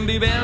[0.00, 0.06] Fatal.
[0.06, 0.39] Que bien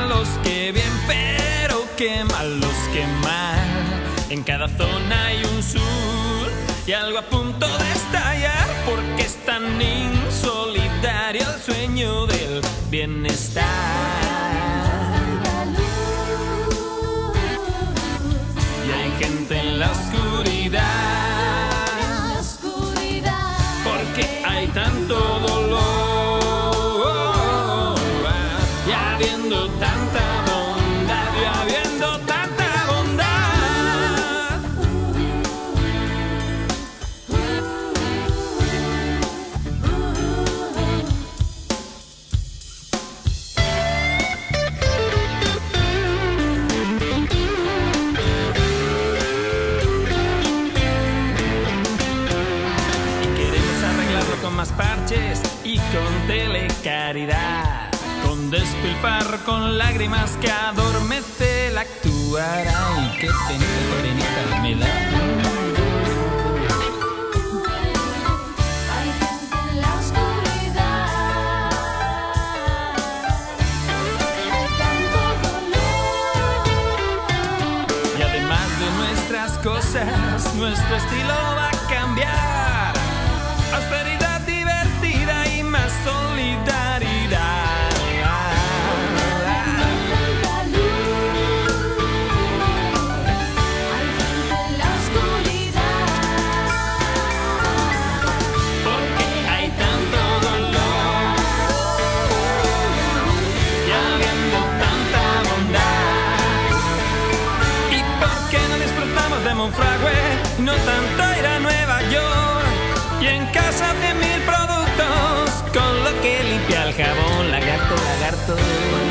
[113.69, 119.06] casa de mil productos con lo que limpia el jabón, lagarto, lagarto.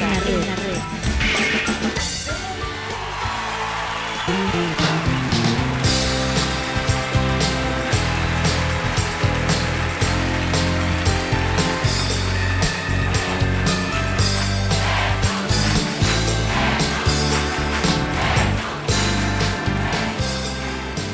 [0.00, 0.42] La red.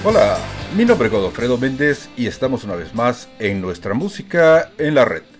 [0.05, 0.39] Hola,
[0.77, 5.05] mi nombre es Godofredo Méndez y estamos una vez más en nuestra música en la
[5.05, 5.38] red.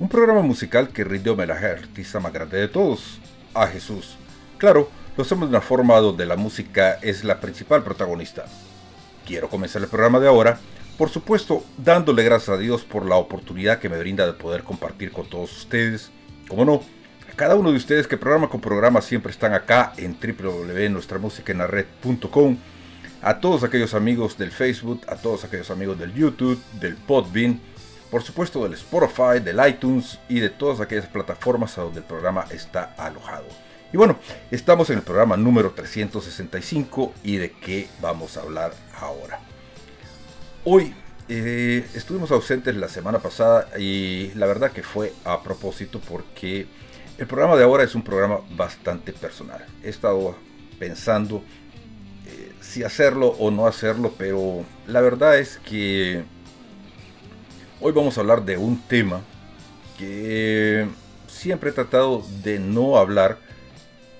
[0.00, 3.20] Un programa musical que rinde homenaje al artista más grande de todos,
[3.52, 4.16] a Jesús.
[4.56, 8.46] Claro, lo hacemos de una forma donde la música es la principal protagonista.
[9.26, 10.58] Quiero comenzar el programa de ahora,
[10.96, 15.12] por supuesto, dándole gracias a Dios por la oportunidad que me brinda de poder compartir
[15.12, 16.10] con todos ustedes.
[16.48, 16.80] Como no,
[17.30, 22.56] a cada uno de ustedes que programa con programa siempre están acá en www.nuestramusicaenlared.com
[23.20, 27.60] a todos aquellos amigos del Facebook, a todos aquellos amigos del YouTube, del Podbean,
[28.10, 32.44] por supuesto del Spotify, del iTunes y de todas aquellas plataformas a donde el programa
[32.50, 33.46] está alojado.
[33.92, 34.18] Y bueno,
[34.50, 39.40] estamos en el programa número 365 y de qué vamos a hablar ahora.
[40.64, 40.94] Hoy
[41.28, 46.66] eh, estuvimos ausentes la semana pasada y la verdad que fue a propósito porque
[47.18, 49.64] el programa de ahora es un programa bastante personal.
[49.82, 50.36] He estado
[50.78, 51.42] pensando
[52.26, 56.24] eh, si hacerlo o no hacerlo, pero la verdad es que
[57.82, 59.22] hoy vamos a hablar de un tema
[59.98, 60.86] que
[61.26, 63.38] siempre he tratado de no hablar.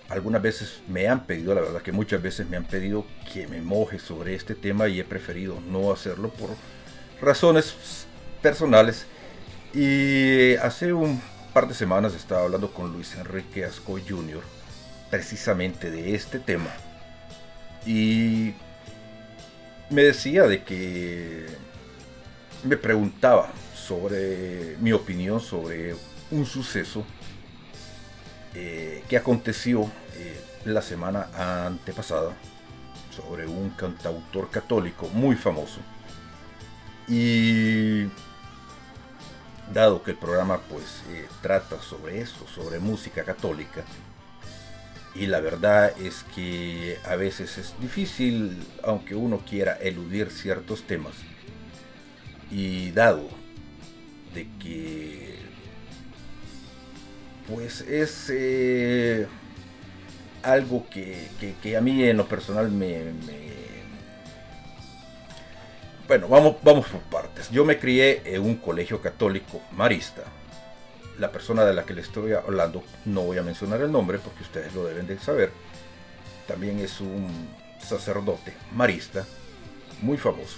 [0.08, 3.60] Algunas veces me han pedido, la verdad que muchas veces me han pedido que me
[3.60, 6.50] moje sobre este tema y he preferido no hacerlo por
[7.20, 8.06] razones
[8.42, 9.06] personales.
[9.74, 11.20] Y hace un
[11.52, 14.42] par de semanas estaba hablando con Luis Enrique Asco Jr.
[15.10, 16.70] precisamente de este tema.
[17.86, 18.54] Y
[19.90, 21.46] me decía de que
[22.64, 25.94] me preguntaba sobre mi opinión sobre
[26.30, 27.04] un suceso
[28.54, 31.28] eh, que aconteció eh, la semana
[31.66, 32.32] antepasada
[33.14, 35.80] sobre un cantautor católico muy famoso.
[37.08, 38.08] Y
[39.72, 43.82] dado que el programa pues eh, trata sobre eso, sobre música católica,
[45.14, 51.14] y la verdad es que a veces es difícil, aunque uno quiera eludir ciertos temas,
[52.50, 53.28] y dado
[54.34, 55.38] de que
[57.48, 59.26] pues es eh,
[60.42, 63.12] algo que, a mí en lo personal me
[66.10, 67.50] bueno, vamos, vamos por partes.
[67.50, 70.24] Yo me crié en un colegio católico marista.
[71.20, 74.42] La persona de la que le estoy hablando, no voy a mencionar el nombre porque
[74.42, 75.52] ustedes lo deben de saber,
[76.48, 77.28] también es un
[77.80, 79.24] sacerdote marista
[80.02, 80.56] muy famoso.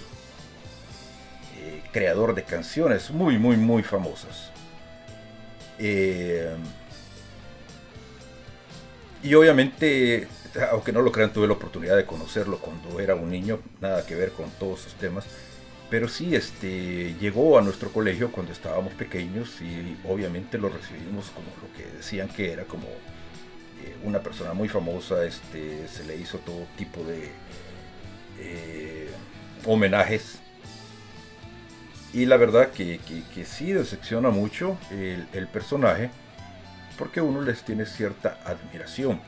[1.93, 4.51] Creador de canciones muy, muy, muy famosas.
[5.79, 6.53] Eh,
[9.23, 10.27] y obviamente
[10.71, 14.15] aunque no lo crean, tuve la oportunidad de conocerlo cuando era un niño, nada que
[14.15, 15.25] ver con todos esos temas.
[15.89, 21.47] Pero sí, este, llegó a nuestro colegio cuando estábamos pequeños y obviamente lo recibimos como
[21.61, 26.39] lo que decían que era como eh, una persona muy famosa, este, se le hizo
[26.39, 27.29] todo tipo de
[28.39, 29.09] eh,
[29.65, 30.39] homenajes.
[32.13, 32.99] Y la verdad que,
[33.33, 36.11] que, sí decepciona mucho el, el personaje
[36.97, 39.19] porque uno les tiene cierta admiración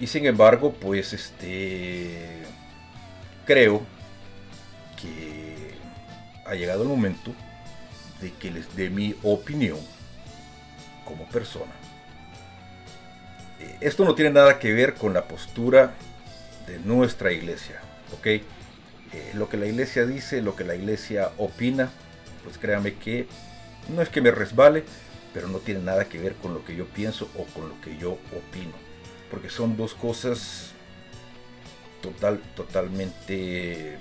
[0.00, 2.42] y sin embargo, pues este
[3.44, 3.82] creo
[5.00, 5.74] que
[6.46, 7.34] ha llegado el momento
[8.22, 9.78] de que les dé mi opinión
[11.04, 11.72] como persona.
[13.60, 15.92] Eh, esto no tiene nada que ver con la postura
[16.66, 17.80] de nuestra iglesia,
[18.18, 18.42] ¿ok?
[19.12, 21.90] Eh, lo que la iglesia dice, lo que la iglesia opina,
[22.44, 23.26] pues créanme que
[23.88, 24.84] no es que me resbale,
[25.34, 27.96] pero no tiene nada que ver con lo que yo pienso o con lo que
[27.96, 28.90] yo opino
[29.30, 30.72] porque son dos cosas
[32.02, 33.96] total, totalmente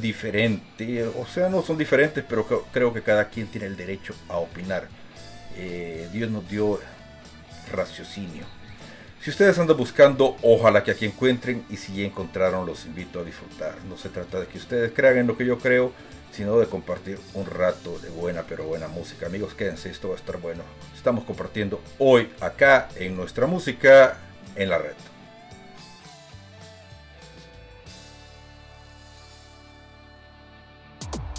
[0.00, 1.08] diferentes.
[1.16, 4.88] O sea, no son diferentes, pero creo que cada quien tiene el derecho a opinar.
[5.56, 6.80] Eh, Dios nos dio
[7.72, 8.44] raciocinio.
[9.26, 13.24] Si ustedes andan buscando, ojalá que aquí encuentren y si ya encontraron, los invito a
[13.24, 13.74] disfrutar.
[13.88, 15.90] No se trata de que ustedes crean en lo que yo creo,
[16.30, 19.26] sino de compartir un rato de buena pero buena música.
[19.26, 20.62] Amigos, quédense, esto va a estar bueno.
[20.94, 24.16] Estamos compartiendo hoy acá en nuestra música
[24.54, 24.94] en la red.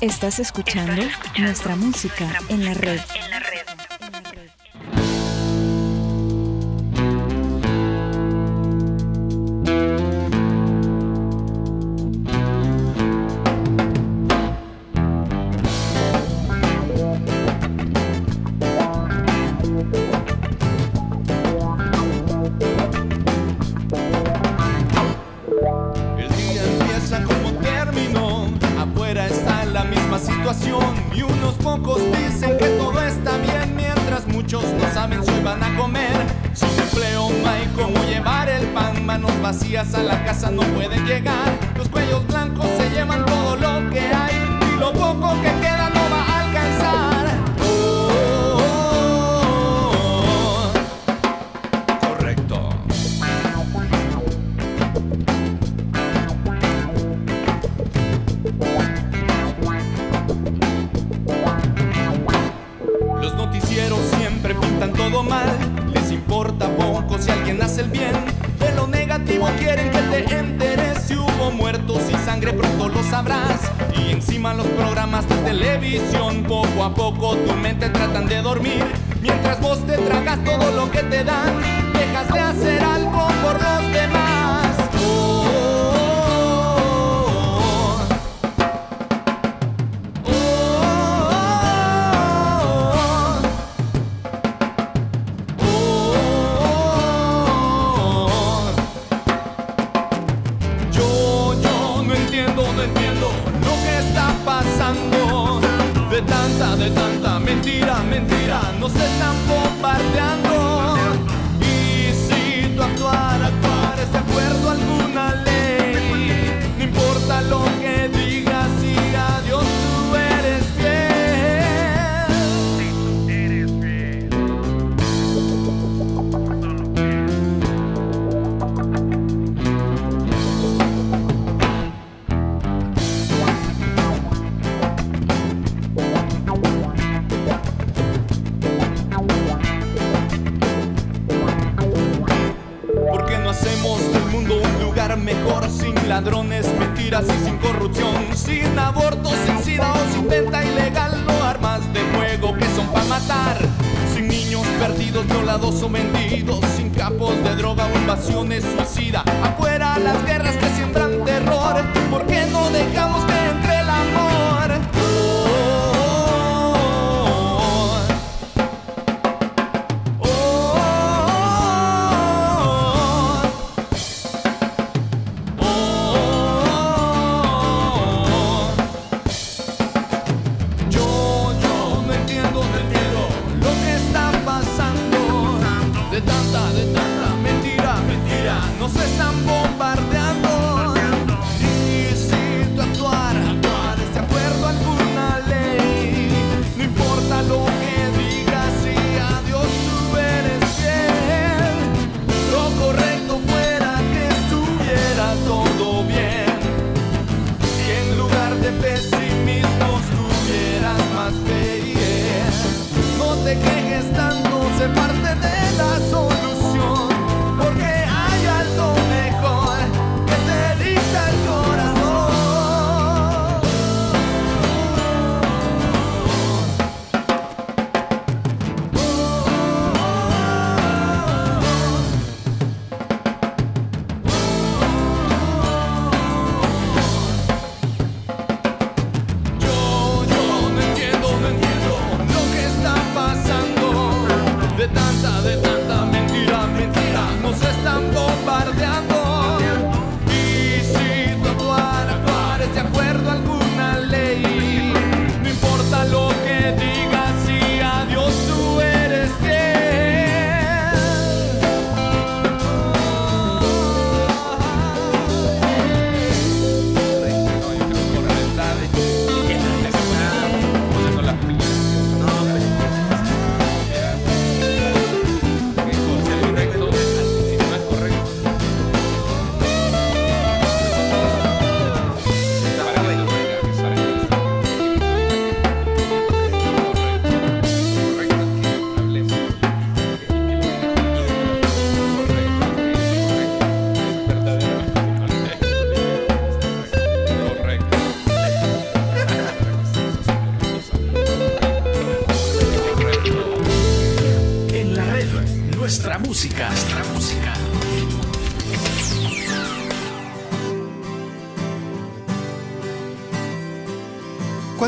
[0.01, 0.91] Estás escuchando,
[1.39, 2.99] nuestra, música, en la red.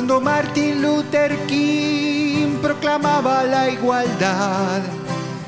[0.07, 4.81] Martin Luther King proclamaba la igualdad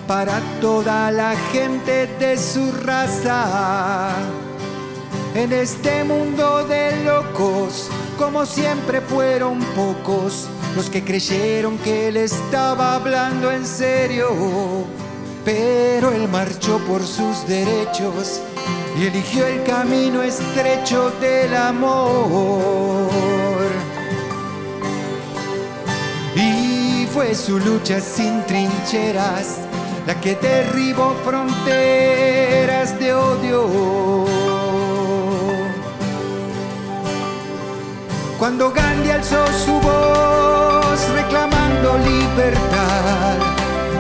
[0.06, 4.12] para toda la gente de su raza.
[5.34, 12.96] En este mundo de locos, como siempre fueron pocos los que creyeron que él estaba
[12.96, 14.28] hablando en serio,
[15.46, 18.42] pero él marchó por sus derechos
[19.00, 23.21] y eligió el camino estrecho del amor.
[27.14, 29.58] Fue su lucha sin trincheras
[30.08, 34.26] la que derribó fronteras de odio.
[38.40, 43.36] Cuando Gandhi alzó su voz reclamando libertad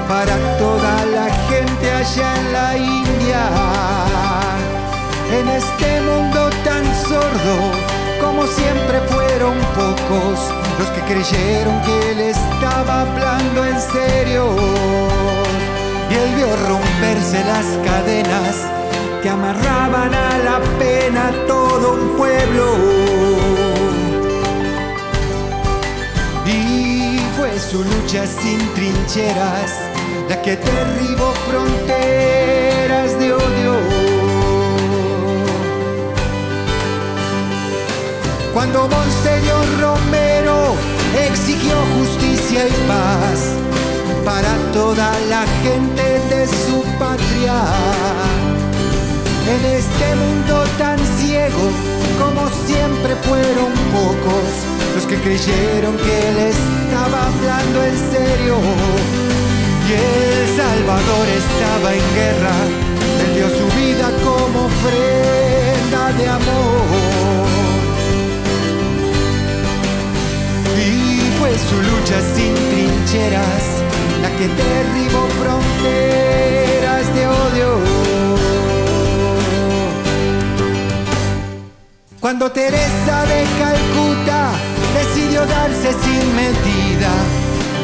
[0.07, 3.43] para toda la gente allá en la India,
[5.37, 10.39] en este mundo tan sordo como siempre fueron pocos
[10.79, 14.55] los que creyeron que él estaba hablando en serio.
[16.09, 18.55] Y él vio romperse las cadenas
[19.21, 22.65] que amarraban a la pena todo un pueblo.
[26.45, 29.71] Y fue su lucha sin trincheras
[30.29, 33.90] la que derribó fronteras de odio.
[38.61, 40.75] Cuando Monseñor Romero
[41.27, 43.57] exigió justicia y paz
[44.23, 47.55] para toda la gente de su patria.
[49.49, 51.71] En este mundo tan ciego,
[52.21, 54.49] como siempre fueron pocos
[54.93, 58.57] los que creyeron que él estaba hablando en serio.
[59.87, 62.57] Y El Salvador estaba en guerra,
[63.25, 67.60] él su vida como ofrenda de amor.
[71.57, 73.63] Su lucha sin trincheras
[74.21, 77.79] la que derribó fronteras de odio.
[82.19, 84.51] Cuando Teresa de Calcuta
[84.93, 87.11] decidió darse sin medida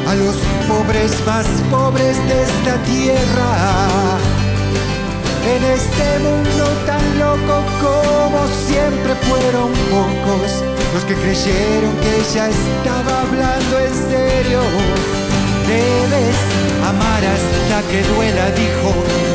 [0.07, 0.35] a los
[0.67, 4.36] pobres más pobres de esta tierra.
[5.47, 10.51] En este mundo tan loco como siempre fueron pocos
[10.93, 14.59] los que creyeron que ella estaba hablando en serio.
[15.65, 16.37] Debes
[16.83, 18.89] amar hasta que duela, dijo,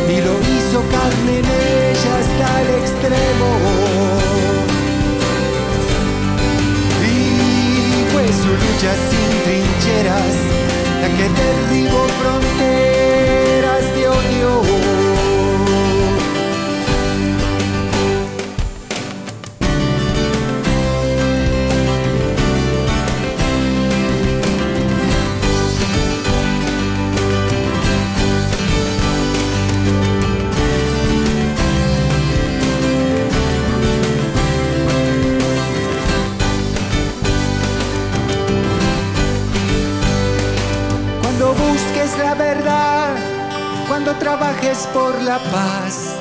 [0.07, 3.49] y lo hizo carne en ella hasta el extremo.
[7.09, 10.37] Y fue su lucha sin trincheras,
[11.01, 12.92] la que derribó fronteras
[44.95, 46.17] por la paz,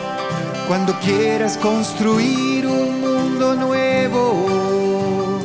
[0.68, 5.40] cuando quieras construir un mundo nuevo.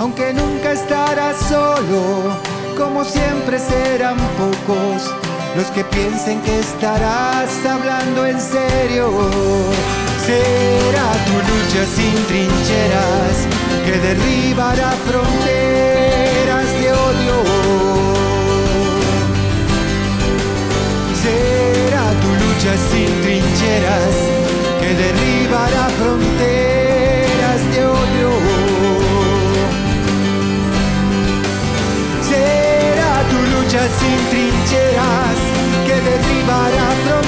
[0.00, 2.34] Aunque nunca estarás solo,
[2.78, 5.14] como siempre serán pocos
[5.54, 9.10] los que piensen que estarás hablando en serio.
[10.24, 13.46] Será tu lucha sin trincheras
[13.84, 16.17] que derribará fronteras
[22.68, 24.16] lucha sin trincheras
[24.80, 28.30] que derribará fronteras de odio.
[32.28, 35.38] Será tu lucha sin trincheras
[35.86, 37.27] que derribará fronteras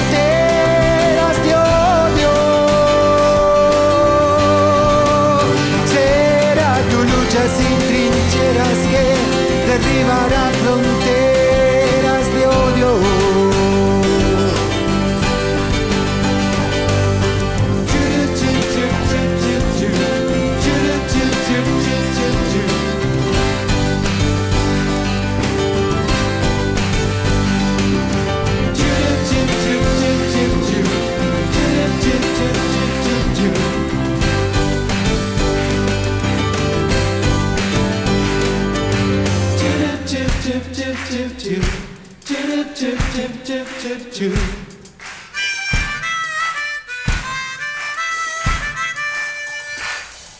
[43.83, 44.29] addicted to.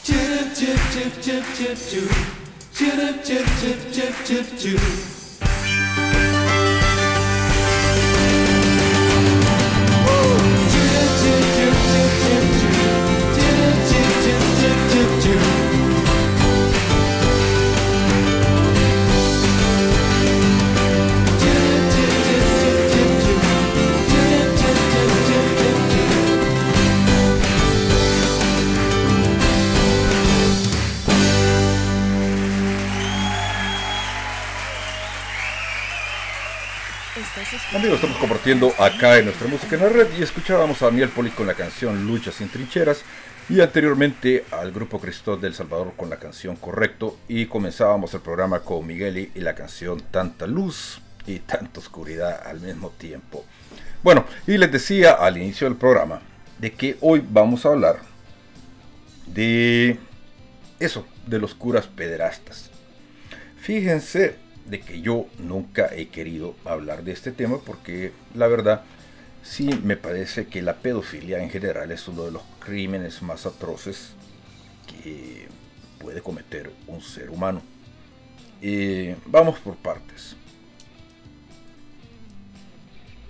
[0.04, 2.10] Tip, tip, tip, tip, tip, tip,
[2.74, 5.11] tip, tip, tip, tip, tip, tip.
[37.74, 41.48] Estamos compartiendo acá en nuestra música en la red y escuchábamos a Daniel Poli con
[41.48, 43.02] la canción Lucha sin trincheras
[43.50, 48.60] y anteriormente al grupo Cristo del Salvador con la canción Correcto y comenzábamos el programa
[48.60, 53.46] con Migueli y la canción Tanta luz y tanta oscuridad al mismo tiempo.
[54.04, 56.22] Bueno, y les decía al inicio del programa
[56.60, 58.00] de que hoy vamos a hablar
[59.28, 59.98] de
[60.78, 62.70] eso, de los curas pederastas.
[63.62, 68.84] Fíjense de que yo nunca he querido hablar de este tema porque la verdad
[69.44, 74.14] sí me parece que la pedofilia en general es uno de los crímenes más atroces
[74.88, 75.50] que
[76.00, 77.62] puede cometer un ser humano.
[78.62, 80.38] Eh, vamos por partes.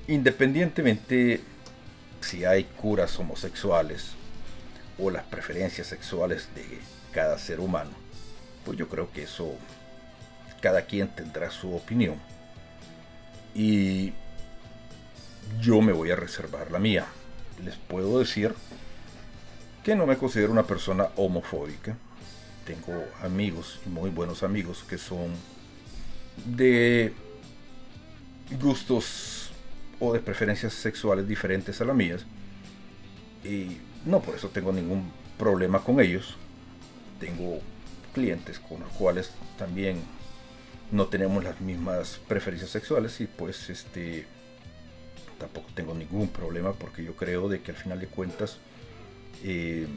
[0.08, 1.42] Independientemente
[2.20, 4.12] si hay curas homosexuales
[5.00, 6.66] o las preferencias sexuales de
[7.12, 7.90] cada ser humano,
[8.64, 9.56] pues yo creo que eso
[10.62, 12.16] cada quien tendrá su opinión.
[13.54, 14.14] Y
[15.60, 17.06] yo me voy a reservar la mía.
[17.64, 18.54] Les puedo decir
[19.84, 21.98] que no me considero una persona homofóbica.
[22.66, 25.32] Tengo amigos, muy buenos amigos, que son
[26.46, 27.14] de
[28.62, 29.52] gustos
[30.00, 32.26] o de preferencias sexuales diferentes a las mías.
[33.44, 36.36] Y no por eso tengo ningún problema con ellos.
[37.20, 37.60] Tengo
[38.14, 40.02] clientes con los cuales también
[40.92, 44.26] no tenemos las mismas preferencias sexuales y pues este
[45.40, 48.58] tampoco tengo ningún problema porque yo creo de que al final de cuentas
[49.44, 49.88] eh,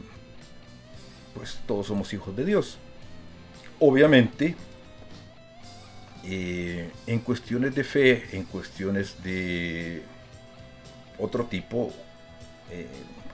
[1.34, 2.78] pues todos somos hijos de Dios.
[3.80, 4.54] Obviamente
[6.24, 10.02] eh, en cuestiones de fe en cuestiones de
[11.18, 11.92] otro tipo
[12.70, 12.86] eh,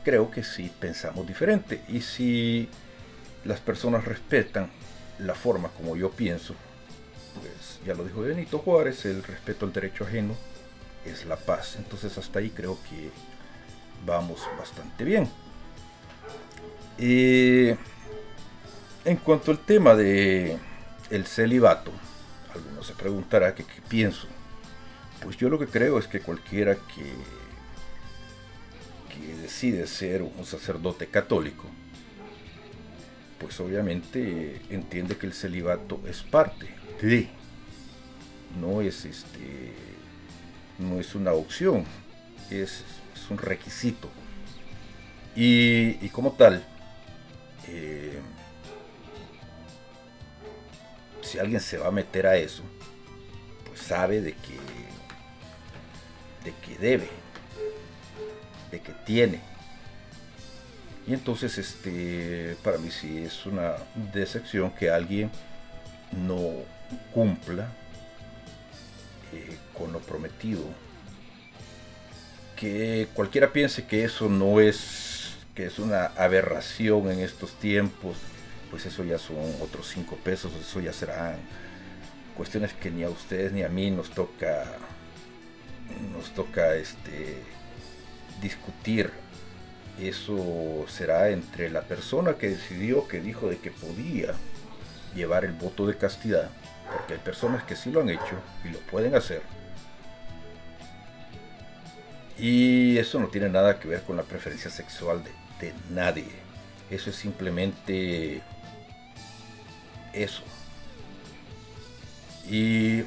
[0.03, 1.83] creo que sí pensamos diferente.
[1.89, 2.69] Y si
[3.45, 4.71] las personas respetan
[5.19, 6.55] la forma como yo pienso
[7.85, 10.35] ya lo dijo Benito Juárez, el respeto al derecho ajeno
[11.05, 11.77] es la paz.
[11.77, 13.11] Entonces hasta ahí creo que
[14.05, 15.29] vamos bastante bien.
[16.99, 17.77] en
[19.25, 20.59] cuanto al tema de
[21.11, 21.91] el celibato,
[22.55, 24.29] algunos se preguntará qué pienso.
[25.23, 27.15] Pues yo lo que creo es que cualquiera que,
[29.15, 31.65] que decide ser un sacerdote católico,
[33.39, 36.69] pues obviamente entiende que el celibato es parte
[38.59, 39.75] no es este
[40.81, 41.85] no es una opción,
[42.51, 42.85] es,
[43.29, 44.11] un requisito.
[45.37, 46.65] Y, como tal,
[47.69, 48.19] eh,
[51.23, 52.65] si alguien se va a meter a eso,
[53.67, 54.59] pues sabe de que,
[56.45, 57.09] de que debe,
[58.73, 59.41] de que tiene.
[61.07, 63.75] Y entonces, este, para mí sí es una
[64.13, 65.31] decepción que alguien
[66.27, 66.65] no
[67.15, 67.73] cumpla
[69.33, 70.63] eh, con lo prometido.
[72.57, 78.17] Que cualquiera piense que eso no es, que es una aberración en estos tiempos,
[78.71, 81.37] pues eso ya son otros cinco pesos, eso ya serán
[82.37, 84.65] cuestiones que ni a ustedes ni a mí nos toca,
[86.13, 87.37] nos toca este,
[88.43, 89.11] discutir.
[90.01, 94.35] Eso será entre la persona que decidió, que dijo de que podía
[95.15, 96.51] llevar el voto de castidad
[96.93, 99.43] porque hay personas que sí lo han hecho y lo pueden hacer.
[102.39, 105.23] Y eso no tiene nada que ver con la preferencia sexual
[105.61, 106.31] de, nadie.
[106.91, 108.43] Eso es simplemente
[110.13, 110.43] eso.
[112.49, 113.01] Y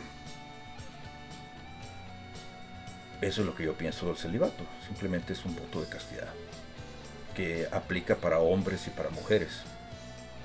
[3.22, 4.63] eso es lo que yo pienso del celibato.
[4.88, 6.30] Simplemente es un voto de castidad
[7.36, 9.63] que aplica para hombres y para mujeres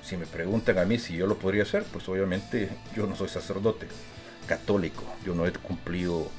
[0.08, 3.28] si me preguntan a mí si yo lo podría hacer, pues obviamente yo no soy
[3.28, 3.86] sacerdote
[4.46, 6.30] católico, yo no he cumplido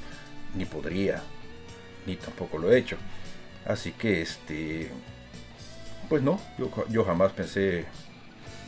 [0.56, 1.22] ni podría,
[2.08, 2.98] ni tampoco lo he hecho.
[3.68, 4.90] Así que este,
[6.08, 7.86] pues no, yo, yo jamás pensé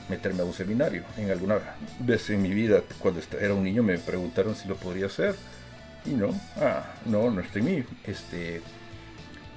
[0.08, 1.04] meterme a un seminario.
[1.18, 1.58] En alguna
[2.00, 5.36] vez en mi vida, cuando era un niño, me preguntaron si lo podría hacer.
[6.06, 7.84] Y no, ah, no, no estoy mí.
[8.04, 8.62] Este,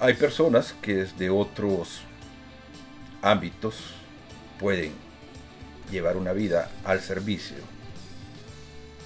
[0.00, 2.00] hay personas que desde otros
[3.20, 3.94] ámbitos
[4.58, 4.92] pueden
[5.94, 7.56] llevar una vida al servicio.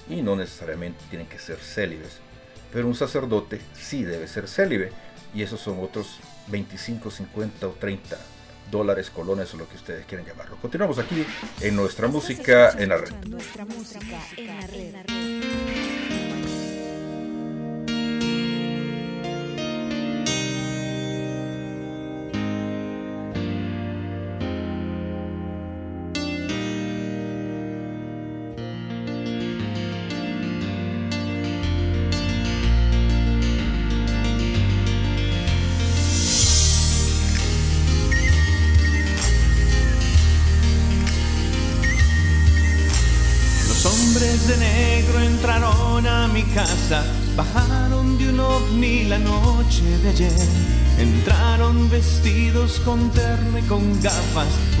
[0.09, 2.17] Y no necesariamente tienen que ser célibes.
[2.73, 4.91] Pero un sacerdote sí debe ser célibe.
[5.33, 8.17] Y esos son otros 25, 50 o 30
[8.71, 10.57] dólares, colones o lo que ustedes quieran llamarlo.
[10.57, 11.25] Continuamos aquí
[11.61, 13.11] en nuestra música en la red.
[13.27, 15.28] Nuestra música en la red.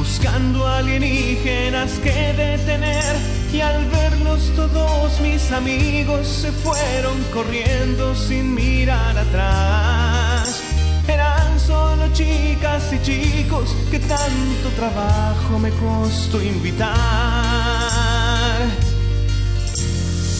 [0.09, 3.15] Buscando alienígenas que detener.
[3.53, 10.63] Y al verlos todos mis amigos se fueron corriendo sin mirar atrás.
[11.07, 16.89] Eran solo chicas y chicos que tanto trabajo me costó invitar.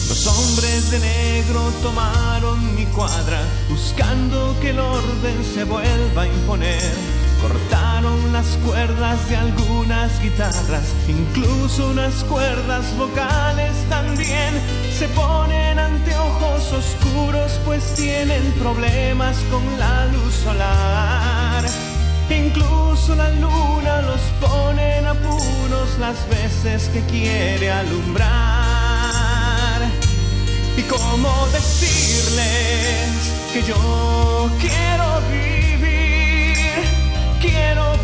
[0.08, 7.20] Los hombres de negro tomaron mi cuadra, buscando que el orden se vuelva a imponer.
[8.00, 14.54] Las cuerdas de algunas guitarras, incluso unas cuerdas vocales también.
[14.98, 21.62] Se ponen anteojos oscuros, pues tienen problemas con la luz solar.
[22.30, 28.30] Incluso la luna los pone en apuros las veces que quiere alumbrar.
[30.78, 33.10] ¿Y cómo decirles
[33.52, 35.59] que yo quiero vivir?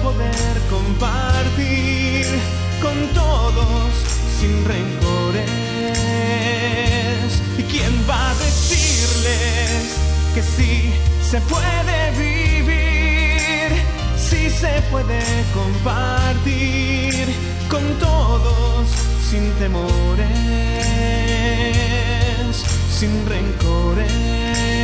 [0.07, 2.27] Poder compartir
[2.81, 3.91] con todos
[4.39, 5.51] sin rencores.
[7.59, 9.97] ¿Y quién va a decirles
[10.33, 10.93] que sí
[11.29, 13.73] se puede vivir?
[14.17, 15.21] Sí se puede
[15.53, 17.27] compartir
[17.69, 18.87] con todos
[19.29, 20.31] sin temores,
[22.97, 24.76] sin rencores.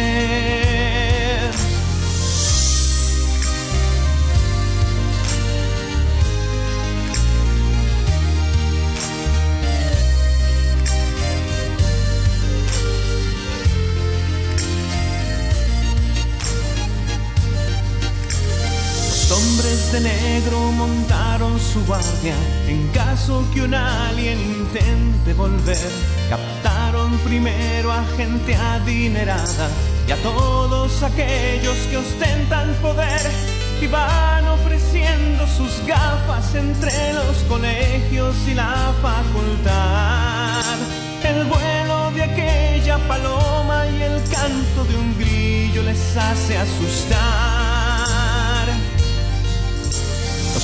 [19.92, 22.35] De negro montaron su guardia
[22.66, 25.90] en caso que un alien intente volver.
[26.31, 29.68] Captaron primero a gente adinerada
[30.09, 33.20] y a todos aquellos que ostentan poder
[33.83, 40.62] y van ofreciendo sus gafas entre los colegios y la facultad.
[41.22, 47.52] El vuelo de aquella paloma y el canto de un grillo les hace asustar.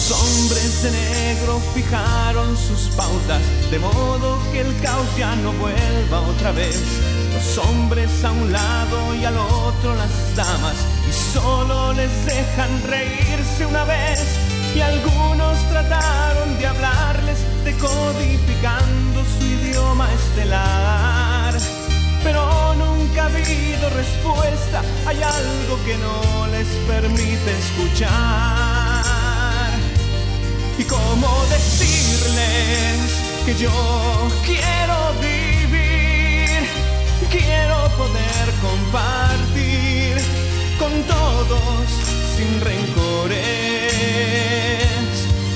[0.08, 6.20] Los hombres de negro fijaron sus pautas, de modo que el caos ya no vuelva
[6.22, 6.80] otra vez.
[7.34, 13.66] Los hombres a un lado y al otro las damas, y solo les dejan reírse
[13.66, 14.24] una vez.
[14.74, 21.54] Y algunos trataron de hablarles, decodificando su idioma estelar.
[22.24, 28.77] Pero nunca ha habido respuesta, hay algo que no les permite escuchar.
[30.78, 33.10] ¿Y cómo decirles
[33.44, 33.70] que yo
[34.46, 36.60] quiero vivir?
[37.30, 40.16] Quiero poder compartir
[40.78, 41.90] con todos
[42.36, 43.38] sin rencores.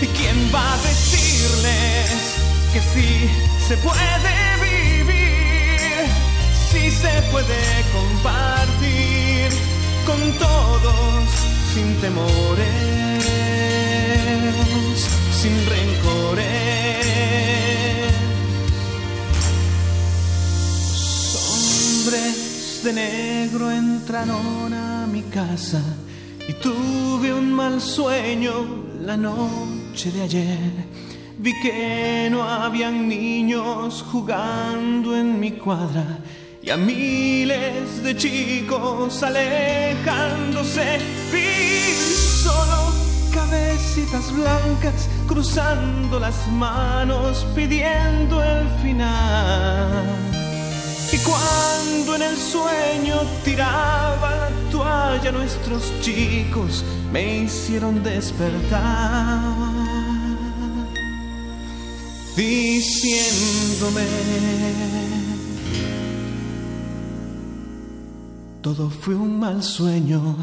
[0.00, 2.34] ¿Y quién va a decirles
[2.72, 3.30] que sí
[3.68, 5.94] se puede vivir?
[6.70, 9.50] Sí se puede compartir
[10.04, 12.28] con todos sin temores,
[15.40, 16.42] sin rencores.
[20.90, 25.82] Los hombres de negro entraron a mi casa
[26.46, 28.52] y tuve un mal sueño
[29.00, 30.72] la noche de ayer.
[31.38, 36.18] Vi que no habían niños jugando en mi cuadra
[36.62, 41.11] y a miles de chicos alejándose.
[41.32, 41.94] Vi
[42.44, 42.92] solo
[43.32, 50.04] cabecitas blancas cruzando las manos pidiendo el final.
[51.12, 59.40] Y cuando en el sueño tiraba la toalla, nuestros chicos me hicieron despertar.
[62.34, 64.06] Diciéndome,
[68.62, 70.36] todo fue un mal sueño,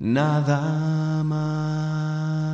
[0.00, 2.49] nada más.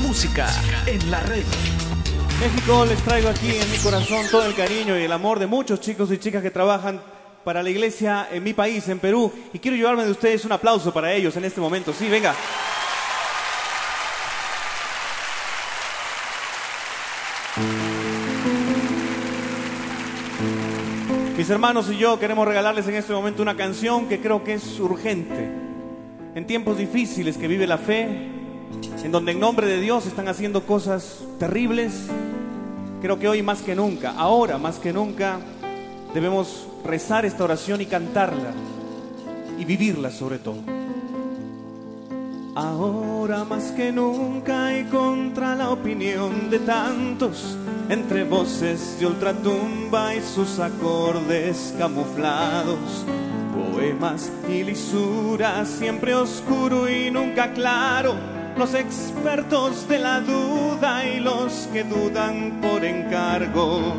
[0.00, 0.46] Música
[0.86, 1.44] en la red.
[2.40, 5.80] México, les traigo aquí en mi corazón todo el cariño y el amor de muchos
[5.80, 7.00] chicos y chicas que trabajan
[7.44, 9.32] para la iglesia en mi país, en Perú.
[9.52, 11.92] Y quiero llevarme de ustedes un aplauso para ellos en este momento.
[11.92, 12.34] Sí, venga.
[21.36, 24.78] Mis hermanos y yo queremos regalarles en este momento una canción que creo que es
[24.78, 25.50] urgente.
[26.34, 28.39] En tiempos difíciles que vive la fe,
[29.02, 31.92] en donde en nombre de Dios están haciendo cosas terribles,
[33.00, 35.40] creo que hoy más que nunca, ahora más que nunca,
[36.14, 38.52] debemos rezar esta oración y cantarla
[39.58, 40.58] y vivirla sobre todo.
[42.54, 47.56] Ahora más que nunca y contra la opinión de tantos,
[47.88, 53.06] entre voces de ultratumba y sus acordes camuflados,
[53.54, 61.68] poemas y lisuras, siempre oscuro y nunca claro, los expertos de la duda y los
[61.72, 63.94] que dudan por encargo.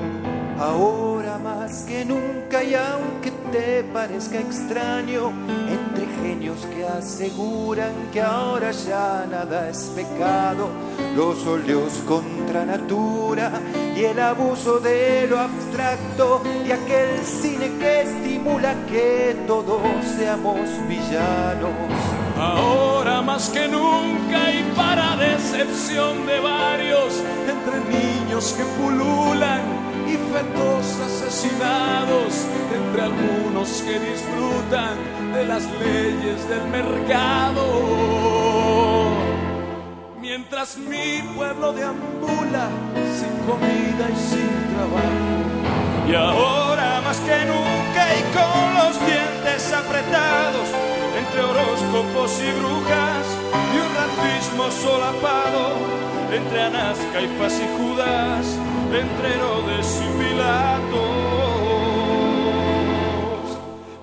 [0.60, 5.32] Ahora más que nunca y aunque te parezca extraño,
[5.68, 10.70] entre genios que aseguran que ahora ya nada es pecado,
[11.16, 13.52] los óleos contra natura
[13.96, 19.82] y el abuso de lo abstracto y aquel cine que estimula que todos
[20.16, 22.21] seamos villanos.
[22.42, 29.62] Ahora más que nunca y para decepción de varios, entre niños que pululan
[30.08, 34.96] y fetos asesinados, entre algunos que disfrutan
[35.34, 37.64] de las leyes del mercado.
[40.20, 42.70] Mientras mi pueblo deambula
[43.20, 46.10] sin comida y sin trabajo.
[46.10, 50.81] Y ahora más que nunca y con los dientes apretados,
[51.22, 53.26] entre horóscopos y brujas
[53.74, 55.64] y un racismo solapado,
[56.32, 58.46] entre Anás, Caifás y Judas,
[58.92, 61.12] entre Herodes y Pilatos.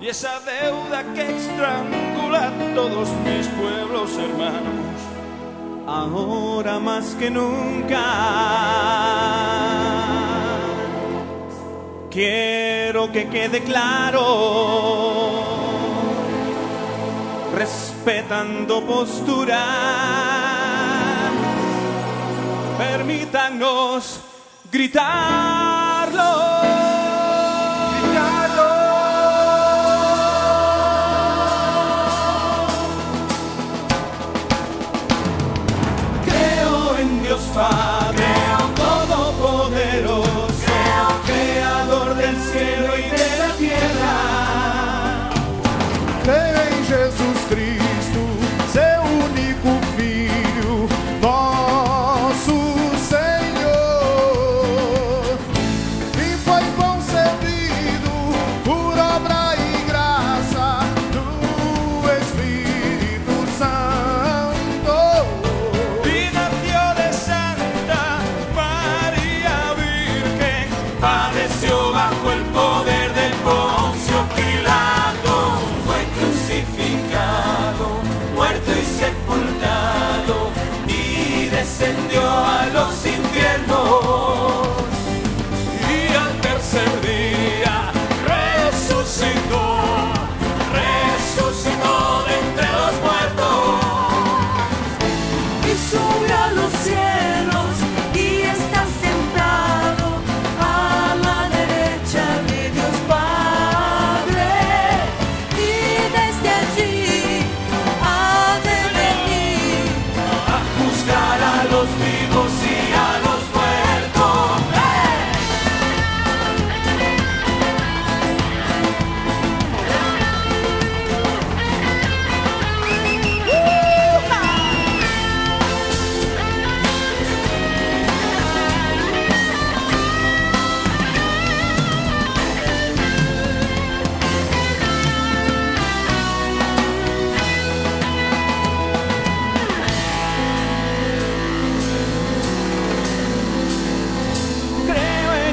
[0.01, 4.97] Y esa deuda que estrangula a todos mis pueblos hermanos.
[5.87, 8.03] ahora más que nunca.
[12.09, 14.21] Quiero que quede claro,
[17.59, 19.59] respetando posturas,
[22.77, 24.21] permítanos
[24.71, 26.21] gritarlo.
[36.23, 37.41] Creo en Dios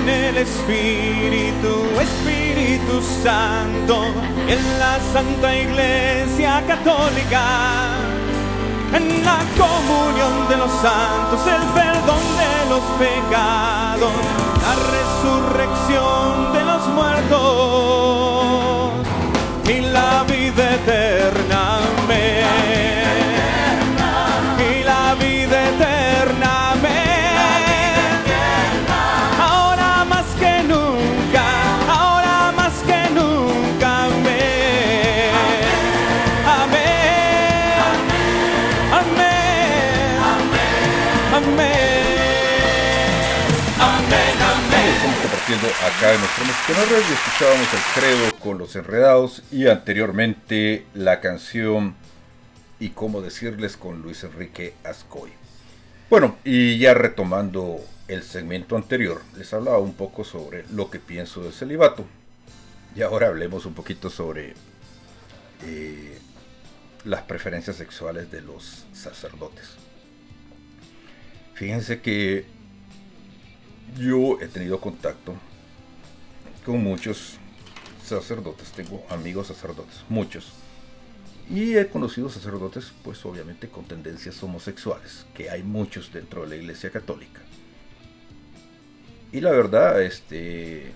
[0.08, 4.04] en el Espíritu, Espíritu Santo,
[4.46, 7.96] en la Santa Iglesia Católica,
[8.92, 14.12] en la comunión de los santos, el perdón de los pecados,
[14.62, 18.92] la resurrección de los muertos
[19.68, 21.35] y la vida eterna.
[45.86, 51.20] Acá en en la red y escuchábamos el credo con los enredados y anteriormente la
[51.20, 51.94] canción
[52.80, 55.30] y cómo decirles con Luis Enrique Ascoy.
[56.10, 57.78] Bueno, y ya retomando
[58.08, 62.04] el segmento anterior, les hablaba un poco sobre lo que pienso del celibato.
[62.96, 64.54] Y ahora hablemos un poquito sobre
[65.64, 66.18] eh,
[67.04, 69.76] las preferencias sexuales de los sacerdotes.
[71.54, 72.44] Fíjense que
[73.96, 75.34] yo he tenido contacto
[76.66, 77.38] con muchos
[78.04, 80.48] sacerdotes, tengo amigos sacerdotes, muchos.
[81.48, 86.56] Y he conocido sacerdotes, pues obviamente con tendencias homosexuales, que hay muchos dentro de la
[86.56, 87.40] Iglesia Católica.
[89.30, 90.90] Y la verdad, este,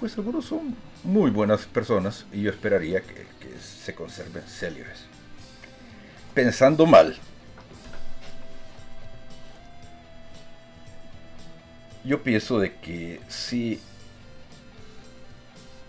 [0.00, 0.74] pues algunos son
[1.04, 3.28] muy buenas personas y yo esperaría que,
[3.60, 5.04] se conserven célibes.
[6.34, 7.16] Pensando mal,
[12.04, 13.80] yo pienso de que si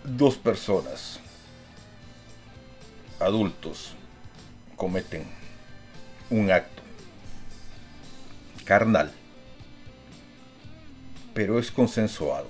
[0.04, 1.20] dos personas
[3.18, 3.94] adultos
[4.76, 5.24] cometen
[6.30, 6.82] un acto
[8.64, 9.12] carnal,
[11.34, 12.48] pero es consensuado,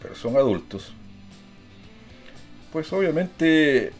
[0.00, 0.92] pero son adultos,
[2.72, 3.92] pues obviamente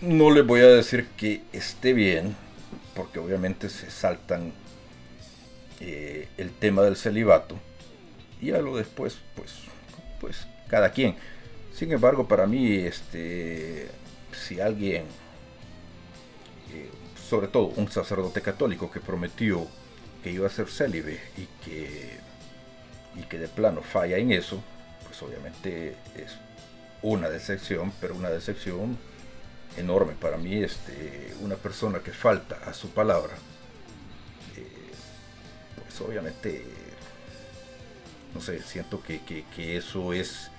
[0.00, 2.34] no les voy a decir que esté bien,
[2.94, 4.52] porque obviamente se saltan
[5.80, 7.58] eh, el tema del celibato
[8.40, 9.52] y a lo después, pues,
[10.24, 11.16] pues cada quien.
[11.74, 13.88] Sin embargo, para mí, este,
[14.32, 15.02] si alguien,
[16.72, 16.90] eh,
[17.28, 19.66] sobre todo un sacerdote católico que prometió
[20.22, 22.18] que iba a ser célibe y que,
[23.16, 24.62] y que de plano falla en eso,
[25.06, 26.38] pues obviamente es
[27.02, 28.96] una decepción, pero una decepción
[29.76, 30.14] enorme.
[30.14, 33.34] Para mí, este, una persona que falta a su palabra,
[34.56, 34.92] eh,
[35.82, 36.64] pues obviamente,
[38.34, 40.50] no sé, siento que, que, eso es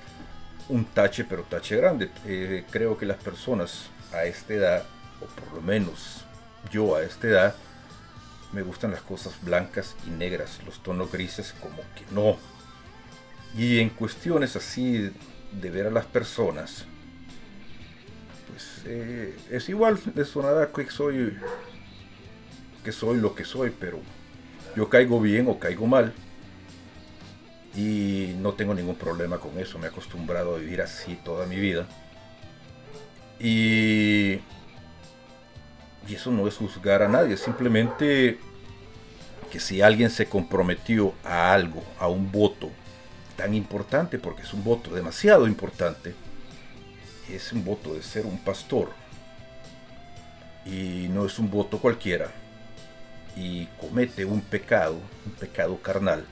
[0.69, 2.09] un tache, pero tache grande.
[2.25, 4.85] Eh, creo que las personas a esta edad,
[5.21, 6.25] o por lo menos
[6.71, 7.55] yo a esta edad,
[8.53, 12.37] me gustan las cosas blancas y negras, los tonos grises como que no.
[13.57, 15.11] Y en cuestiones así
[15.51, 16.85] de ver a las personas,
[18.47, 21.37] pues eh, es igual, les sonará que soy,
[22.85, 23.99] que soy lo que soy, pero
[24.77, 26.13] yo caigo bien o caigo mal
[27.75, 31.57] y no tengo ningún problema con eso, me he acostumbrado a vivir así toda mi
[31.57, 31.87] vida.
[33.39, 34.39] Y,
[36.07, 38.39] y eso no es juzgar a nadie, simplemente
[39.51, 42.69] que si alguien se comprometió a algo, a un voto
[43.35, 46.15] tan importante, porque es un voto demasiado importante,
[47.29, 48.91] es un voto de ser un pastor,
[50.65, 52.31] y no es un voto cualquiera,
[53.35, 56.25] y comete un pecado, un pecado carnal,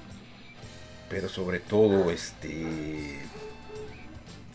[1.13, 3.19] pero sobre todo este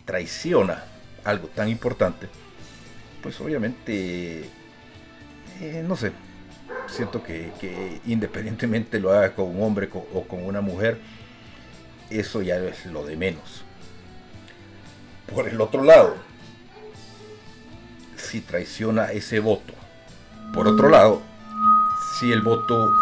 [0.05, 0.83] traiciona
[1.23, 2.29] algo tan importante,
[3.23, 4.41] pues obviamente,
[5.61, 6.11] eh, no sé,
[6.89, 10.99] siento que, que, independientemente lo haga con un hombre o con una mujer,
[12.11, 13.63] eso ya es lo de menos.
[15.33, 16.17] Por el otro lado,
[18.17, 19.75] si traiciona ese voto,
[20.53, 21.23] por otro lado,
[22.19, 22.93] si el voto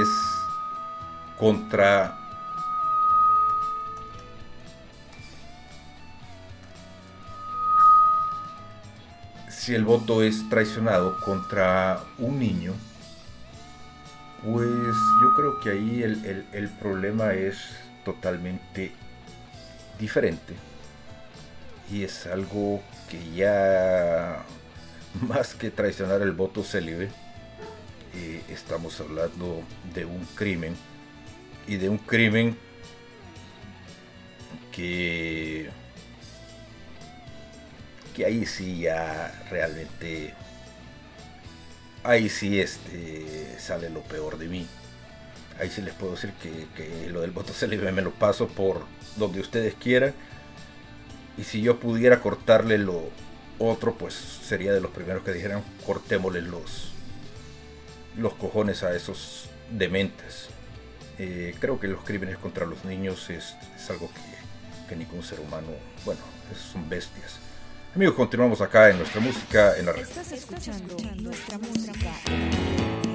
[0.00, 0.08] es
[1.38, 2.18] contra
[9.62, 12.74] si el voto es traicionado contra un niño,
[14.42, 14.66] pues
[15.22, 17.58] yo creo que ahí el, el, problema es
[18.04, 18.90] totalmente
[20.00, 20.54] diferente.
[21.92, 24.42] Y es algo que ya,
[25.28, 27.08] más que traicionar el voto célibe,
[28.16, 29.62] eh, estamos hablando
[29.94, 30.74] de un crimen.
[31.68, 32.58] Y de un crimen
[34.72, 35.70] que
[38.12, 40.34] que ahí sí ya realmente
[42.04, 44.66] ahí sí este sale lo peor de mí.
[45.58, 48.82] Ahí sí les puedo decir que, que lo del voto célibe me lo paso por
[49.16, 50.14] donde ustedes quieran.
[51.38, 53.10] Y si yo pudiera cortarle lo
[53.58, 56.92] otro pues sería de los primeros que dijeran cortémosle los
[58.16, 60.48] los cojones a esos dementes.
[61.18, 65.40] Eh, creo que los crímenes contra los niños es, es algo que, que ningún ser
[65.40, 65.68] humano
[66.04, 66.20] bueno
[66.72, 67.38] son bestias
[67.94, 70.02] Amigos, continuamos acá en nuestra música en la red.
[70.04, 72.10] Estás escuchando nuestra música.
[73.04, 73.11] Un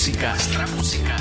[0.00, 1.16] música, nuestra música.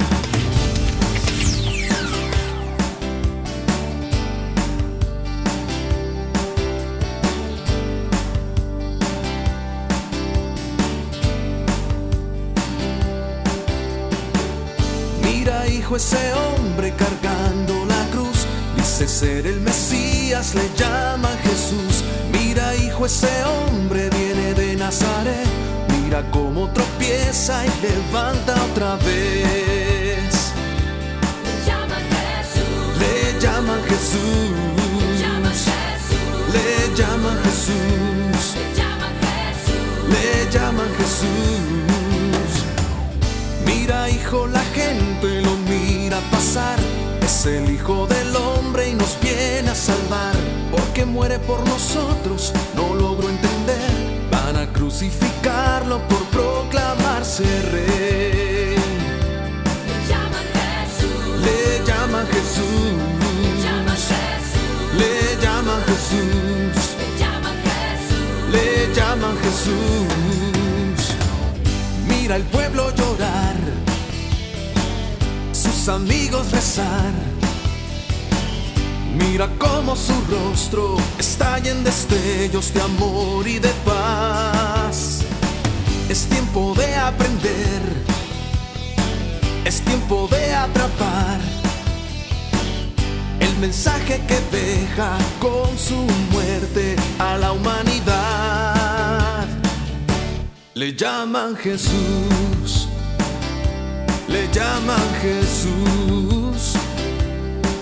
[15.24, 18.46] Mira, hijo, ese hombre cargando la cruz.
[18.78, 20.89] Dice ser el Mesías, le llama
[27.50, 30.54] y levanta otra vez.
[31.44, 32.92] Le llaman Jesús.
[33.02, 34.52] Le llaman Jesús.
[35.20, 36.54] Llaman Jesús.
[36.54, 38.56] Le llaman Jesús.
[38.56, 40.14] Le llaman Jesús.
[40.14, 42.52] Le llaman Jesús.
[43.66, 46.78] Mira, hijo, la gente lo mira pasar.
[47.24, 50.36] Es el Hijo del Hombre y nos viene a salvar.
[50.72, 53.59] Porque muere por nosotros, no logro entender.
[54.80, 58.76] Crucificarlo por proclamarse rey.
[59.88, 61.42] Le llaman Jesús.
[61.46, 62.96] Le llaman Jesús.
[63.28, 64.40] Le llaman Jesús.
[65.02, 65.12] Le
[65.44, 66.80] llaman Jesús.
[66.98, 68.50] Le llaman Jesús.
[68.54, 71.16] le llaman Jesús.
[72.08, 73.56] Mira el pueblo llorar,
[75.52, 77.29] sus amigos rezar.
[79.32, 85.20] Mira cómo su rostro estalla en destellos de amor y de paz.
[86.10, 87.82] Es tiempo de aprender,
[89.66, 91.40] es tiempo de atrapar
[93.40, 99.46] el mensaje que deja con su muerte a la humanidad.
[100.74, 102.88] Le llaman Jesús,
[104.28, 106.09] le llaman Jesús,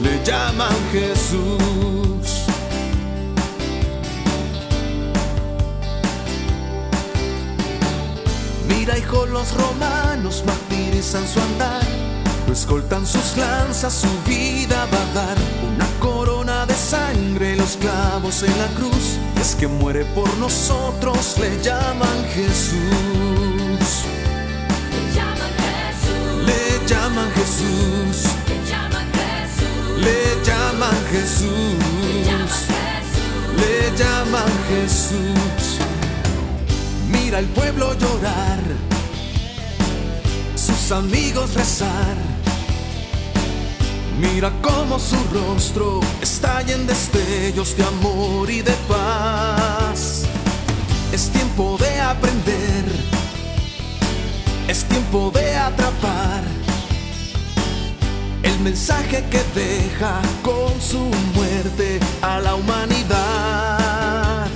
[0.08, 2.46] le llaman Jesús.
[8.68, 11.84] Mira, hijo, los romanos martirizan su andar.
[12.48, 15.38] Lo escoltan sus lanzas, su vida va a dar
[15.74, 19.18] una corona de sangre, los clavos en la cruz.
[19.42, 23.90] Es que muere por nosotros, le llaman Jesús.
[24.94, 26.46] Le llaman Jesús.
[26.50, 28.24] Le llaman Jesús.
[28.48, 29.17] Le llaman Jesús.
[29.98, 32.54] Le llaman Jesús.
[33.58, 35.80] Le llaman Jesús.
[37.10, 38.60] Mira el pueblo llorar,
[40.56, 42.16] sus amigos rezar.
[44.20, 50.26] Mira cómo su rostro estalla en destellos de amor y de paz.
[51.12, 52.86] Es tiempo de aprender,
[54.68, 56.37] es tiempo de atrapar
[58.58, 61.00] el mensaje que deja con su
[61.36, 64.48] muerte a la humanidad.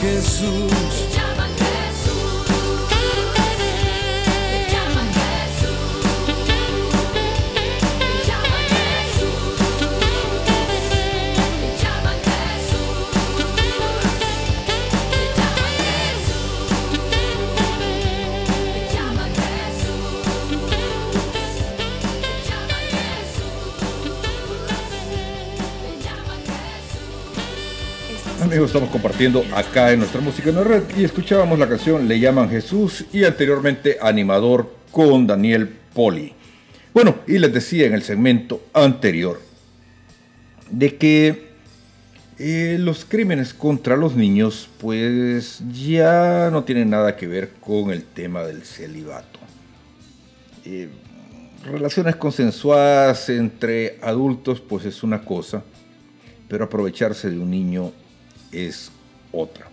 [0.00, 1.13] Jesús.
[28.64, 32.48] Estamos compartiendo acá en nuestra música en la red y escuchábamos la canción Le llaman
[32.48, 36.32] Jesús y anteriormente Animador con Daniel Poli.
[36.94, 39.38] Bueno, y les decía en el segmento anterior
[40.70, 41.50] de que
[42.38, 48.02] eh, los crímenes contra los niños pues ya no tienen nada que ver con el
[48.02, 49.40] tema del celibato.
[50.64, 50.88] Eh,
[51.66, 55.62] relaciones consensuadas entre adultos pues es una cosa,
[56.48, 57.92] pero aprovecharse de un niño
[58.54, 58.90] es
[59.32, 59.66] otra.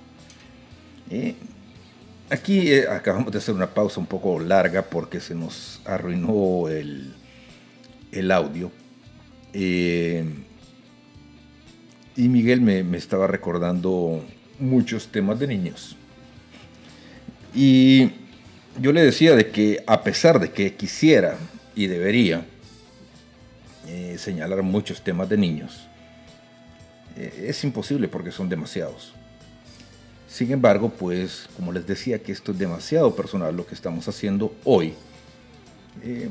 [2.29, 7.13] Aquí eh, acabamos de hacer una pausa un poco larga porque se nos arruinó el,
[8.11, 8.71] el audio.
[9.53, 10.23] Eh,
[12.15, 14.23] y Miguel me, me estaba recordando
[14.59, 15.97] muchos temas de niños.
[17.53, 18.11] Y
[18.79, 21.37] yo le decía de que a pesar de que quisiera
[21.75, 22.45] y debería
[23.87, 25.87] eh, señalar muchos temas de niños.
[27.17, 29.13] Eh, es imposible porque son demasiados.
[30.27, 34.55] Sin embargo, pues como les decía que esto es demasiado personal lo que estamos haciendo
[34.63, 34.93] hoy,
[36.03, 36.29] eh,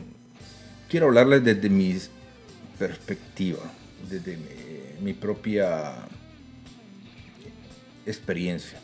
[0.88, 1.98] quiero hablarles desde mi
[2.78, 3.60] perspectiva,
[4.08, 4.38] desde
[5.02, 5.94] mi, propia
[8.06, 8.80] experiencia.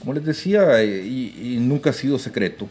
[0.00, 2.68] Como les decía, eh, y nunca ha sido secreto,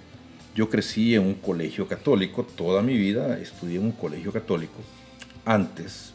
[0.55, 4.76] yo crecí en un colegio católico, toda mi vida estudié en un colegio católico.
[5.45, 6.12] Antes,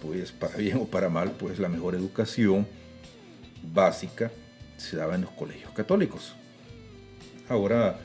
[0.00, 2.66] pues para bien o para mal, pues la mejor educación
[3.62, 4.30] básica
[4.76, 6.34] se daba en los colegios católicos.
[7.48, 7.98] Ahora,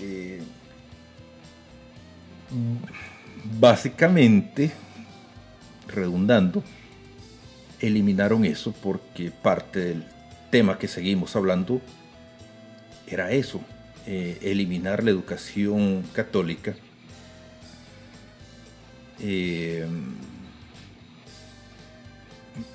[0.00, 0.42] eh,
[3.58, 4.72] básicamente,
[5.86, 6.62] redundando,
[7.80, 10.04] eliminaron eso porque parte del
[10.50, 11.80] tema que seguimos hablando
[13.06, 13.60] era eso,
[14.06, 16.74] eh, eliminar la educación católica.
[19.20, 19.86] eh,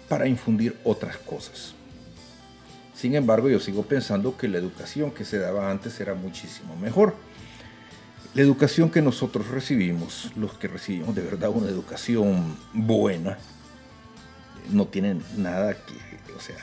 [0.07, 1.73] para infundir otras cosas.
[2.95, 7.15] Sin embargo, yo sigo pensando que la educación que se daba antes era muchísimo mejor.
[8.33, 13.37] La educación que nosotros recibimos, los que recibimos de verdad una educación buena,
[14.71, 15.93] no tienen nada que,
[16.35, 16.55] o sea,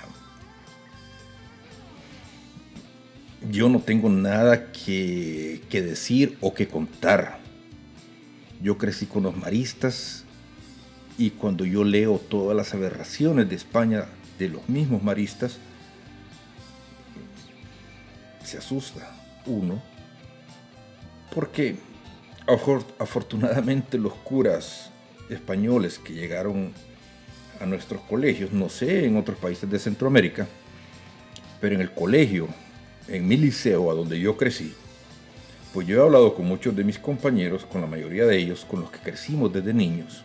[3.50, 7.38] yo no tengo nada que, que decir o que contar.
[8.62, 10.19] Yo crecí con los maristas
[11.20, 14.06] y cuando yo leo todas las aberraciones de España
[14.38, 15.58] de los mismos maristas,
[18.42, 19.14] se asusta
[19.44, 19.82] uno,
[21.34, 21.76] porque
[22.46, 24.90] afor- afortunadamente los curas
[25.28, 26.72] españoles que llegaron
[27.60, 30.48] a nuestros colegios, no sé, en otros países de Centroamérica,
[31.60, 32.48] pero en el colegio,
[33.08, 34.72] en mi liceo, a donde yo crecí,
[35.74, 38.80] pues yo he hablado con muchos de mis compañeros, con la mayoría de ellos, con
[38.80, 40.24] los que crecimos desde niños,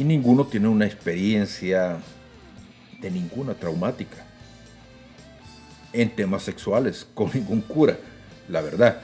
[0.00, 1.98] y ninguno tiene una experiencia
[3.02, 4.16] de ninguna traumática
[5.92, 7.98] en temas sexuales con ningún cura,
[8.48, 9.02] la verdad.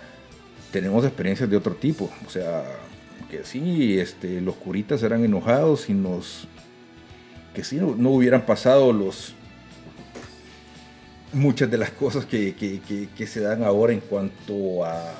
[0.72, 2.64] Tenemos experiencias de otro tipo, o sea,
[3.30, 6.48] que sí, este, los curitas eran enojados y nos,
[7.54, 9.34] que sí, no, no hubieran pasado los,
[11.32, 15.14] muchas de las cosas que, que- que- que se dan ahora en cuanto a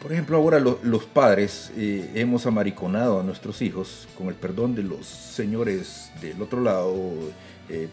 [0.00, 4.74] Por ejemplo, ahora lo- los padres eh, hemos amariconado a nuestros hijos, con el perdón
[4.76, 6.94] de los señores del otro lado,
[7.68, 7.88] eh,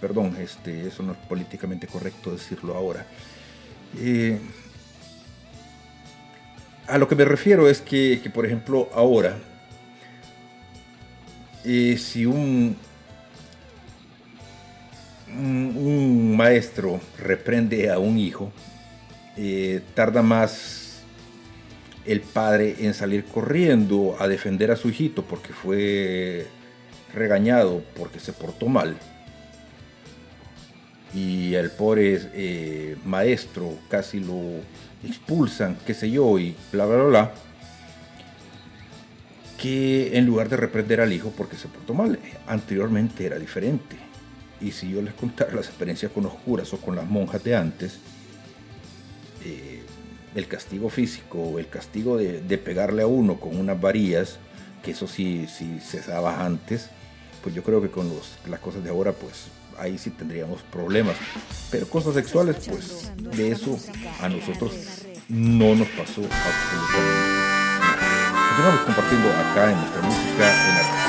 [0.00, 3.06] perdón, este, eso no es políticamente correcto decirlo ahora.
[3.98, 4.38] Eh,
[6.88, 9.38] a lo que me refiero es que, que, por ejemplo, ahora,
[11.64, 12.76] si un,
[15.28, 18.50] un, maestro reprende a un hijo,
[19.94, 20.81] tarda más
[22.06, 26.46] el padre en salir corriendo a defender a su hijito porque fue
[27.14, 28.96] regañado porque se portó mal
[31.14, 34.60] y el pobre eh, maestro casi lo
[35.06, 37.34] expulsan, qué sé yo, y bla, bla, bla, bla,
[39.60, 43.96] que en lugar de reprender al hijo porque se portó mal, anteriormente era diferente.
[44.60, 47.56] Y si yo les contara las experiencias con los curas o con las monjas de
[47.56, 47.98] antes,
[49.44, 49.82] eh,
[50.34, 54.38] el castigo físico, el castigo de, de pegarle a uno con unas varillas,
[54.82, 56.88] que eso sí, sí se daba antes,
[57.42, 59.46] pues yo creo que con los- las cosas de ahora, pues
[59.78, 61.16] ahí sí tendríamos problemas.
[61.70, 63.78] Pero cosas sexuales, pues de eso
[64.20, 64.72] a nosotros
[65.28, 67.10] no nos pasó absolutamente
[67.80, 68.48] nada.
[68.48, 71.01] Continuamos compartiendo acá en nuestra música en la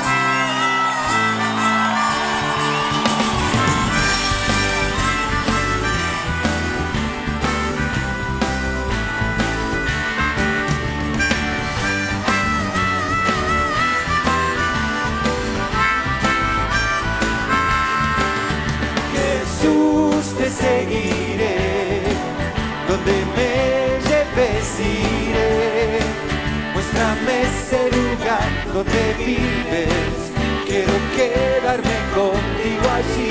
[28.74, 30.32] donde vives,
[30.66, 33.30] quiero quedarme contigo allí,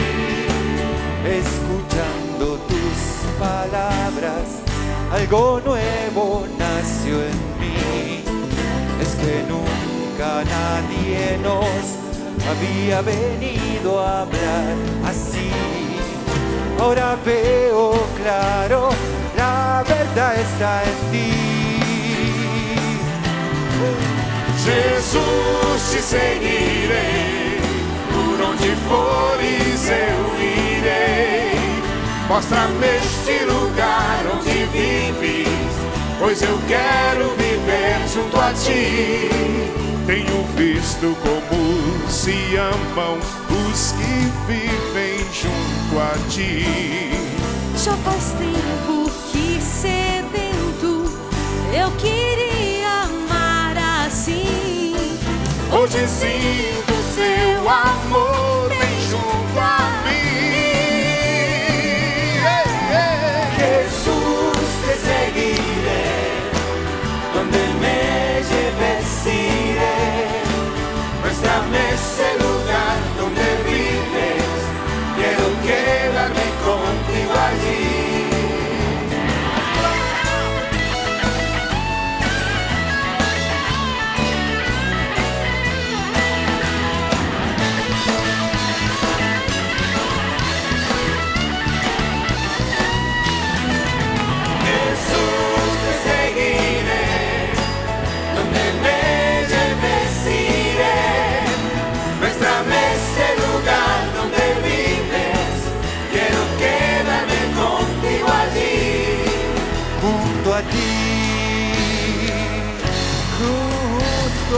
[1.28, 2.98] escuchando tus
[3.38, 4.64] palabras.
[5.12, 8.24] Algo nuevo nació en mí,
[9.02, 11.68] es que nunca nadie nos
[12.48, 14.76] había venido a hablar
[15.06, 15.52] así.
[16.80, 18.92] Ahora veo claro,
[19.36, 21.44] la verdad está en ti.
[24.64, 27.60] Jesus te seguirei,
[28.14, 31.84] por onde fores eu irei.
[32.30, 35.50] Mostra-me esse lugar onde vives,
[36.18, 39.30] pois eu quero viver junto a ti.
[40.08, 43.18] Tenho visto como se amam
[43.68, 47.12] os que vivem junto a ti.
[47.84, 48.23] Já faz
[55.84, 58.33] Hoje sinto seu amor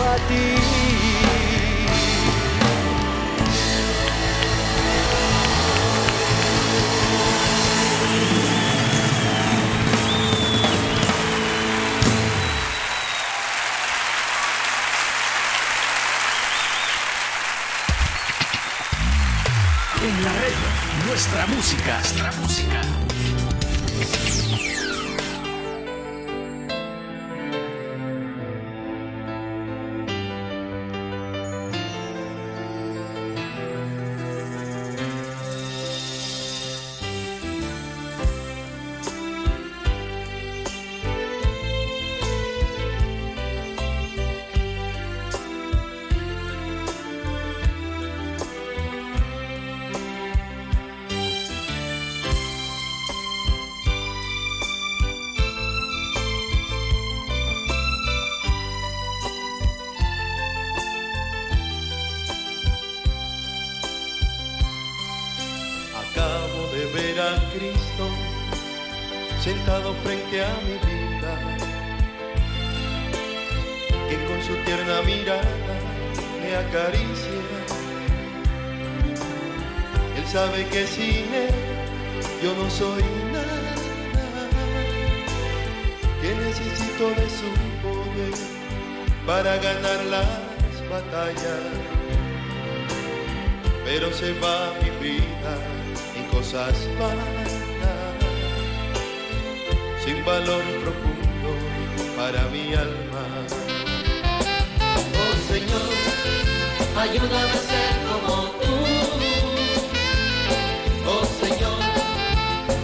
[0.01, 0.55] a ti.
[20.01, 20.53] En la red,
[21.07, 21.97] nuestra música.
[21.99, 22.74] Nuestra música.
[70.03, 71.33] Frente a mi vida,
[74.09, 75.41] que con su tierna mirada
[76.41, 77.41] me acaricia.
[80.17, 81.49] Él sabe que sin Él
[82.43, 83.03] yo no soy
[83.33, 83.75] nada,
[86.21, 87.49] que necesito de su
[87.81, 88.33] poder
[89.25, 91.95] para ganar las batallas
[93.85, 95.53] pero se va mi vida
[96.15, 97.44] en cosas vanas,
[100.05, 101.49] sin valor profundo
[102.15, 103.23] para mi alma.
[105.23, 105.89] Oh Señor,
[106.95, 108.75] ayúdame a ser como tú.
[111.07, 111.81] Oh Señor,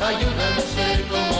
[0.10, 1.31] ayúdame a ser como tú.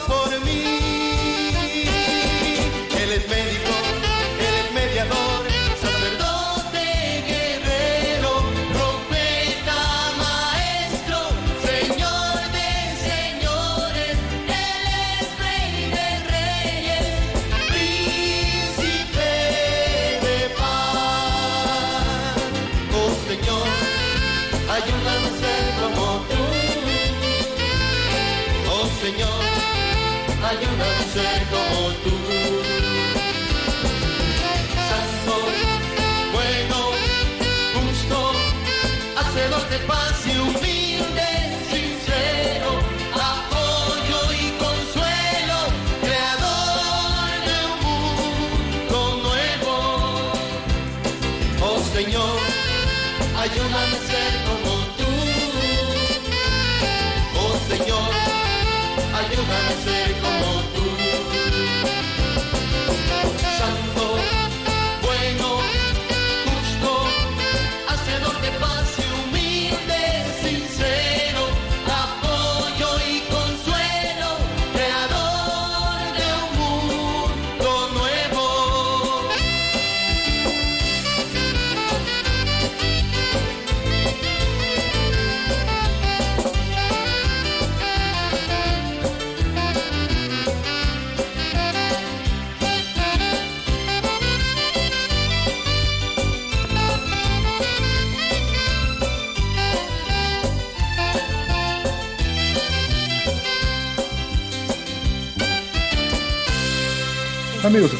[0.00, 0.87] Por mí.
[31.18, 32.16] Ser como tú.
[34.88, 35.34] Santo,
[36.36, 36.78] bueno,
[37.74, 38.18] justo,
[39.20, 41.30] hacedor de paz y humilde,
[41.72, 42.70] sincero,
[43.32, 45.58] apoyo y consuelo,
[46.04, 49.74] creador de un mundo nuevo.
[51.68, 52.38] Oh Señor,
[53.44, 55.10] ayúdame a ser como tú.
[57.42, 58.10] Oh Señor,
[59.20, 59.97] ayúdame a ser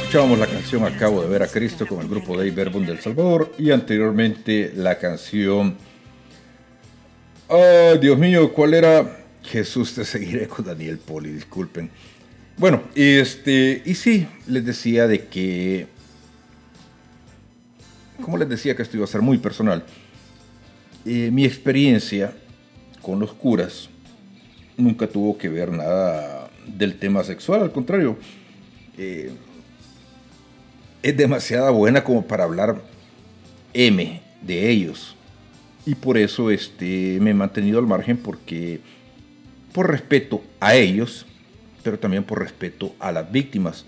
[0.08, 3.52] escuchábamos la canción Acabo de ver a Cristo con el grupo Dave Verbum del Salvador
[3.58, 5.76] y anteriormente la canción
[7.46, 9.26] Ay, Dios mío, ¿cuál era?
[9.42, 11.90] Jesús te seguiré con Daniel Poli, disculpen.
[12.56, 15.86] Bueno, este, y sí, les decía de que,
[18.22, 19.84] como les decía que esto iba a ser muy personal,
[21.04, 22.32] eh, mi experiencia
[23.02, 23.90] con los curas
[24.78, 28.16] nunca tuvo que ver nada del tema sexual, al contrario,
[28.96, 29.32] eh,
[31.02, 32.82] es demasiada buena como para hablar
[33.72, 35.16] M de ellos.
[35.86, 38.80] Y por eso este, me he mantenido al margen porque
[39.72, 41.26] por respeto a ellos,
[41.82, 43.84] pero también por respeto a las víctimas.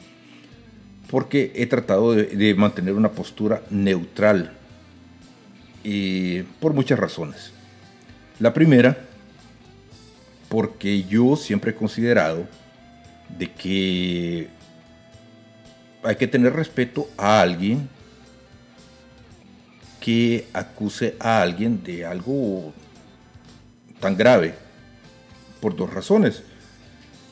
[1.10, 4.52] Porque he tratado de, de mantener una postura neutral.
[5.82, 7.52] Y por muchas razones.
[8.38, 8.96] La primera,
[10.48, 12.46] porque yo siempre he considerado
[13.38, 14.48] de que
[16.02, 17.88] hay que tener respeto a alguien
[20.00, 22.72] que acuse a alguien de algo
[24.00, 24.54] tan grave
[25.60, 26.42] por dos razones.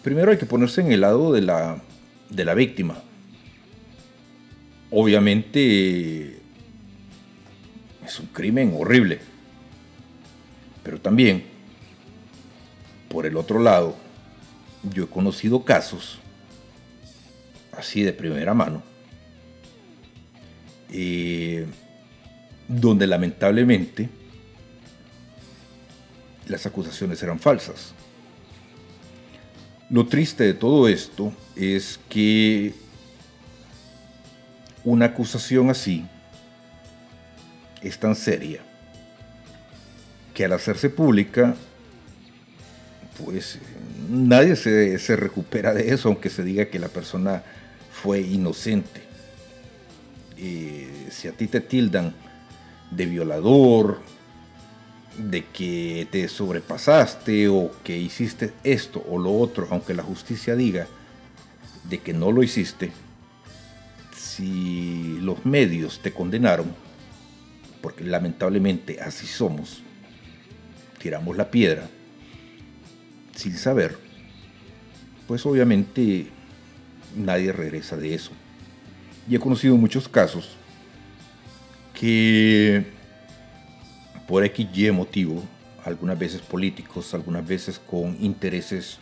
[0.03, 1.83] Primero hay que ponerse en el lado de la,
[2.29, 3.03] de la víctima.
[4.91, 6.39] Obviamente
[8.05, 9.21] es un crimen horrible.
[10.83, 11.45] Pero también,
[13.09, 13.97] por el otro lado,
[14.83, 16.19] yo he conocido casos
[17.79, 18.83] así de primera mano,
[20.91, 21.66] eh,
[22.66, 24.09] donde lamentablemente
[26.49, 27.95] las acusaciones eran falsas.
[29.91, 32.74] Lo triste de todo esto es que
[34.85, 36.05] una acusación así
[37.83, 38.61] es tan seria
[40.35, 41.55] que al hacerse pública,
[43.24, 43.59] pues
[44.11, 47.43] nadie se, se recupera de eso, aunque se diga que la persona
[48.03, 49.03] fue inocente.
[51.11, 52.14] Si a ti te tildan
[52.90, 54.01] de violador,
[55.18, 60.86] de que te sobrepasaste o que hiciste esto o lo otro, aunque la justicia diga
[61.88, 62.92] de que no lo hiciste,
[64.16, 66.72] si los medios te condenaron,
[67.82, 69.82] porque lamentablemente así somos,
[71.01, 71.88] tiramos la piedra
[73.34, 73.99] sin saber,
[75.26, 76.28] pues obviamente
[77.16, 78.30] nadie regresa de eso.
[79.28, 80.56] Y he conocido muchos casos
[81.94, 82.86] que
[84.26, 85.42] por X y motivo,
[85.84, 88.98] algunas veces políticos, algunas veces con intereses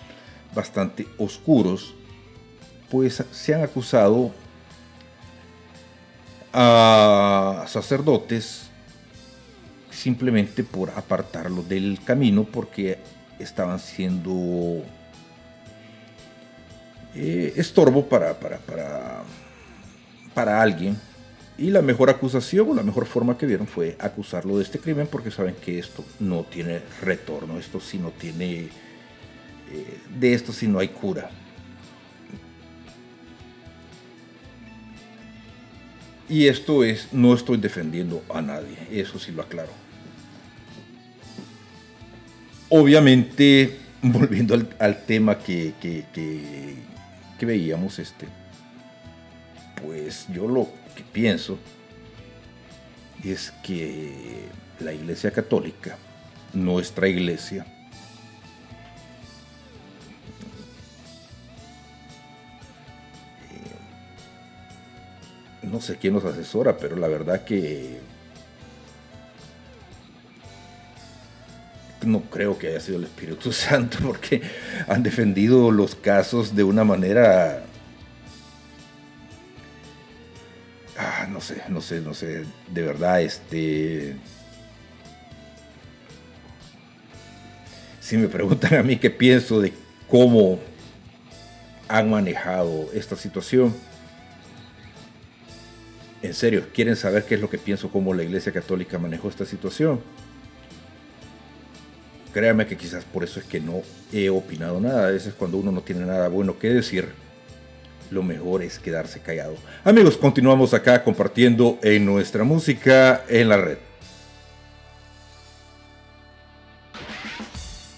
[0.55, 1.95] bastante oscuros,
[2.91, 4.33] pues se han acusado
[6.53, 8.71] a sacerdotes
[9.91, 12.99] simplemente por apartarlos del camino porque
[13.39, 14.83] estaban siendo
[17.19, 19.23] eh, estorbo para, para, para,
[20.35, 20.99] para alguien
[21.57, 25.07] Y la mejor acusación o la mejor forma que vieron fue acusarlo de este crimen
[25.11, 28.69] porque saben que esto no tiene retorno, esto sí no tiene,
[29.73, 31.31] eh, de esto sí no hay cura.
[36.29, 39.73] Y esto es, no estoy defendiendo a nadie, eso sí lo aclaro.
[42.69, 46.05] Obviamente, volviendo al, tema que, que,
[47.45, 48.27] veíamos, este,
[49.83, 51.59] pues yo lo que pienso
[53.23, 54.47] es que
[54.81, 55.99] la Iglesia Católica,
[56.55, 57.67] nuestra iglesia,
[65.63, 68.01] no sé quién nos asesora, pero la verdad que
[72.07, 74.43] no creo que haya sido el Espíritu Santo porque
[74.89, 77.65] han defendido los casos de una manera...
[80.99, 84.17] Ah, no sé, no sé, no sé, de verdad, este...
[88.01, 89.73] Si me preguntan a mí qué pienso de
[90.09, 90.61] cómo
[91.89, 93.75] han manejado esta situación,
[96.23, 99.45] en serio, quieren saber qué es lo que pienso, cómo la Iglesia Católica manejó esta
[99.45, 100.01] situación.
[102.37, 103.81] Créanme que quizás por eso es que no
[104.13, 105.09] he opinado nada.
[105.09, 107.09] A veces cuando uno no tiene nada bueno que decir,
[108.11, 109.57] lo mejor es quedarse callado.
[109.85, 113.79] Amigos, continuamos acá compartiendo en nuestra música en la red.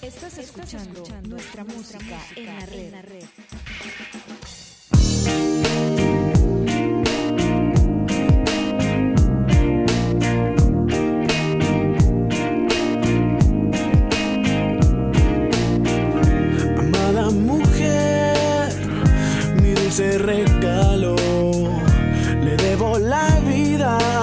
[0.03, 3.24] Estás escuchando nuestra música en la red.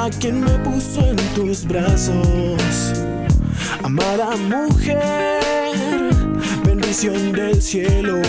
[0.06, 2.94] A quien me puso en tus brazos.
[3.82, 5.42] Amada mujer,
[6.64, 8.22] bendición del cielo.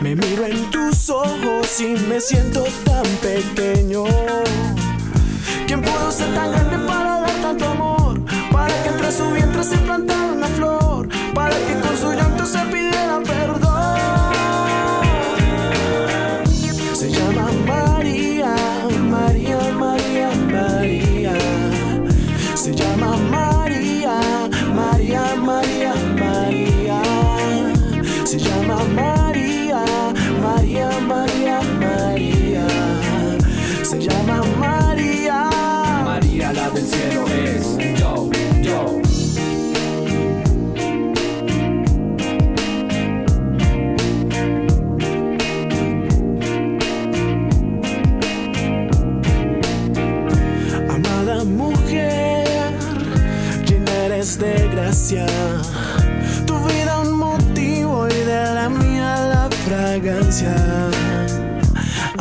[0.00, 4.04] Me miro en tus ojos y me siento tan pequeño.
[5.66, 8.20] ¿Quién pudo ser tan grande para dar tanto amor?
[8.52, 11.08] Para que entre su vientre se plantara una flor.
[11.34, 12.58] Para que con su llanto se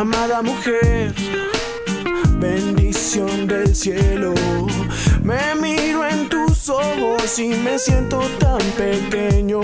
[0.02, 1.14] Amada mujer,
[2.40, 4.34] bendición del cielo.
[5.22, 9.62] Me miro en tus ojos y me siento tan pequeño.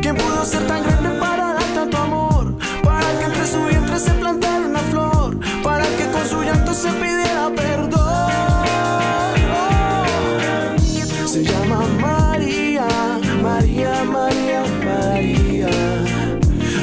[0.00, 2.56] ¿Quién pudo ser tan grande para dar tanto amor?
[2.84, 5.36] Para que entre su vientre se plantara una flor.
[5.64, 8.30] Para que con su llanto se pidiera perdón.
[11.26, 12.86] Se llama María,
[13.42, 15.68] María, María, María.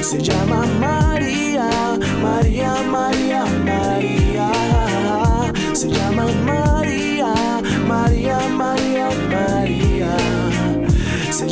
[0.02, 0.45] Se llama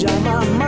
[0.04, 0.63] Se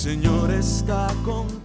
[0.00, 1.59] Señor está contigo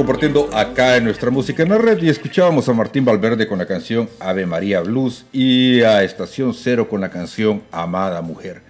[0.00, 3.66] compartiendo acá en nuestra música en la red y escuchábamos a Martín Valverde con la
[3.66, 8.62] canción Ave María Blues y a Estación Cero con la canción Amada Mujer.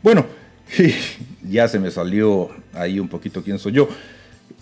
[0.00, 0.24] Bueno,
[1.42, 3.88] ya se me salió ahí un poquito quién soy yo.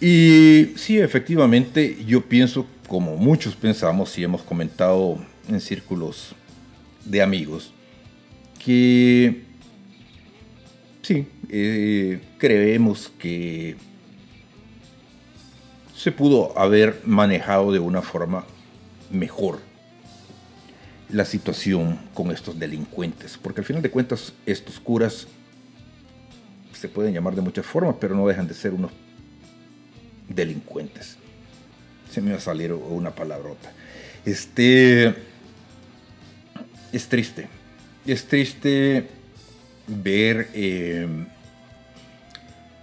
[0.00, 6.34] Y sí, efectivamente, yo pienso como muchos pensamos y hemos comentado en círculos
[7.04, 7.70] de amigos,
[8.64, 9.42] que
[11.02, 13.76] sí, eh, creemos que
[16.04, 18.44] se pudo haber manejado de una forma
[19.10, 19.60] mejor
[21.08, 25.26] la situación con estos delincuentes, porque al final de cuentas estos curas
[26.74, 28.90] se pueden llamar de muchas formas, pero no dejan de ser unos
[30.28, 31.16] delincuentes.
[32.10, 33.72] Se me va a salir una palabrota.
[34.26, 35.14] Este
[36.92, 37.48] es triste,
[38.06, 39.08] es triste
[39.86, 41.08] ver eh,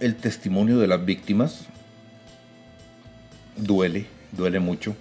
[0.00, 1.68] el testimonio de las víctimas
[3.56, 4.96] duele, duele mucho.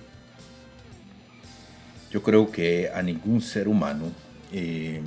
[2.12, 4.12] Yo creo que a ningún ser humano
[4.52, 5.02] eh,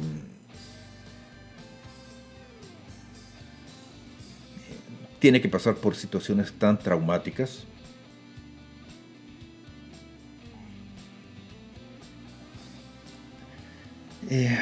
[5.19, 7.65] tiene que pasar por situaciones tan traumáticas.
[14.31, 14.59] Eh,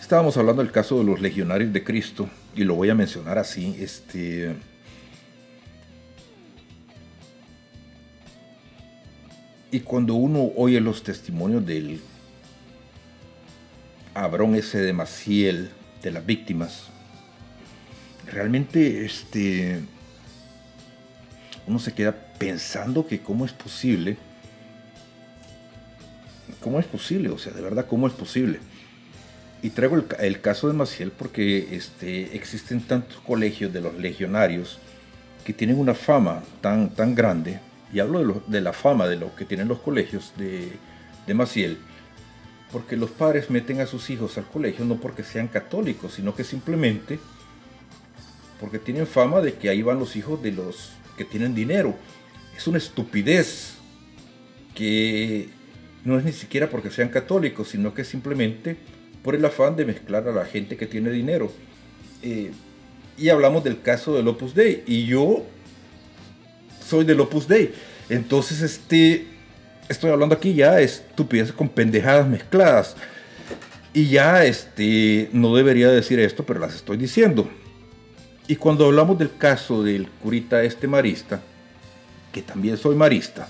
[0.00, 3.76] estábamos hablando del caso de los legionarios de Cristo y lo voy a mencionar así.
[3.80, 4.54] Este,
[9.72, 11.98] Y cuando uno oye los testimonios del
[14.12, 15.70] Abrón ese de Maciel,
[16.02, 16.88] de las víctimas,
[18.30, 19.80] realmente este,
[21.66, 24.18] uno se queda pensando que cómo es posible,
[26.60, 28.58] cómo es posible, o sea, de verdad, cómo es posible.
[29.62, 34.78] Y traigo el, caso de Maciel porque este, existen tantos colegios de los legionarios
[35.46, 39.16] que tienen una fama tan, tan grande y hablo de, lo, de, la fama de
[39.16, 40.72] lo que tienen los colegios de,
[41.26, 41.78] de, Maciel,
[42.70, 46.44] porque los padres meten a sus hijos al colegio no porque sean católicos, sino que
[46.44, 47.18] simplemente
[48.60, 51.96] porque tienen fama de que ahí van los hijos de los que tienen dinero.
[52.56, 53.74] Es una estupidez
[54.74, 55.48] que
[56.04, 58.76] no es ni siquiera porque sean católicos, sino que simplemente
[59.22, 61.52] por el afán de mezclar a la gente que tiene dinero.
[62.22, 62.52] Eh,
[63.18, 65.44] y hablamos del caso del Opus Dei, y yo
[66.92, 67.72] soy del Opus Dei.
[68.10, 69.26] Entonces, este,
[69.88, 72.96] estoy hablando aquí ya de estupideces con pendejadas mezcladas.
[73.94, 77.48] Y ya, este, no debería decir esto, pero las estoy diciendo.
[78.46, 81.40] Y cuando hablamos del caso del curita este marista,
[82.30, 83.48] que también soy marista,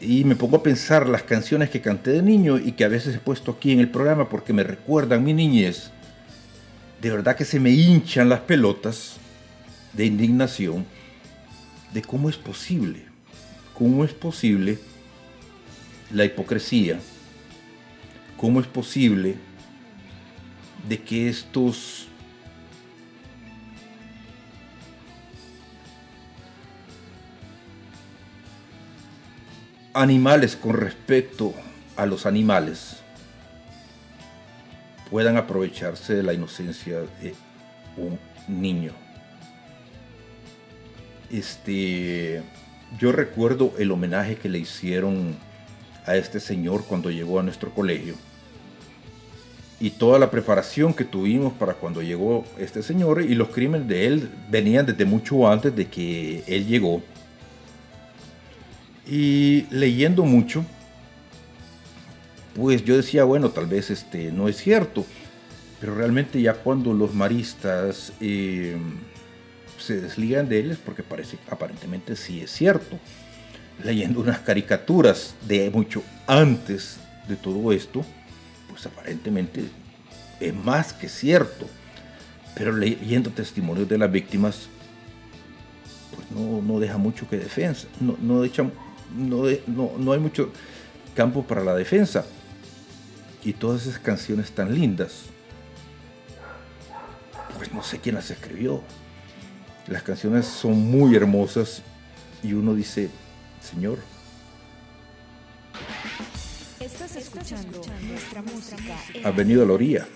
[0.00, 3.16] y me pongo a pensar las canciones que canté de niño y que a veces
[3.16, 5.90] he puesto aquí en el programa porque me recuerdan mi niñez,
[7.02, 9.18] de verdad que se me hinchan las pelotas
[9.96, 10.84] de indignación
[11.92, 13.06] de cómo es posible,
[13.74, 14.78] cómo es posible
[16.12, 17.00] la hipocresía,
[18.36, 19.36] cómo es posible
[20.88, 22.08] de que estos
[29.94, 31.54] animales con respecto
[31.96, 32.98] a los animales
[35.10, 37.34] puedan aprovecharse de la inocencia de
[37.96, 39.05] un niño.
[41.30, 42.42] Este,
[42.98, 45.36] yo recuerdo el homenaje que le hicieron
[46.06, 48.14] a este señor cuando llegó a nuestro colegio
[49.78, 54.06] y toda la preparación que tuvimos para cuando llegó este señor y los crímenes de
[54.06, 57.02] él venían desde mucho antes de que él llegó.
[59.06, 60.64] Y leyendo mucho,
[62.54, 65.04] pues yo decía, bueno, tal vez este no es cierto,
[65.78, 68.78] pero realmente ya cuando los maristas eh,
[69.78, 72.98] se desligan de él porque parece, aparentemente sí es cierto.
[73.82, 76.98] Leyendo unas caricaturas de mucho antes
[77.28, 78.04] de todo esto,
[78.68, 79.64] pues aparentemente
[80.40, 81.66] es más que cierto.
[82.54, 84.68] Pero leyendo testimonios de las víctimas,
[86.14, 88.42] pues no, deja mucho que defensa, no, no,
[89.66, 90.50] no, no hay mucho
[91.14, 92.24] campo para la defensa.
[93.44, 95.26] Y todas esas canciones tan lindas,
[97.56, 98.82] pues no sé quién las escribió.
[99.88, 101.82] Las canciones son muy hermosas
[102.42, 103.08] y uno dice,
[103.60, 103.98] Señor.
[106.80, 108.96] Estás escuchando nuestra música.
[109.22, 110.06] Ha venido a la orilla.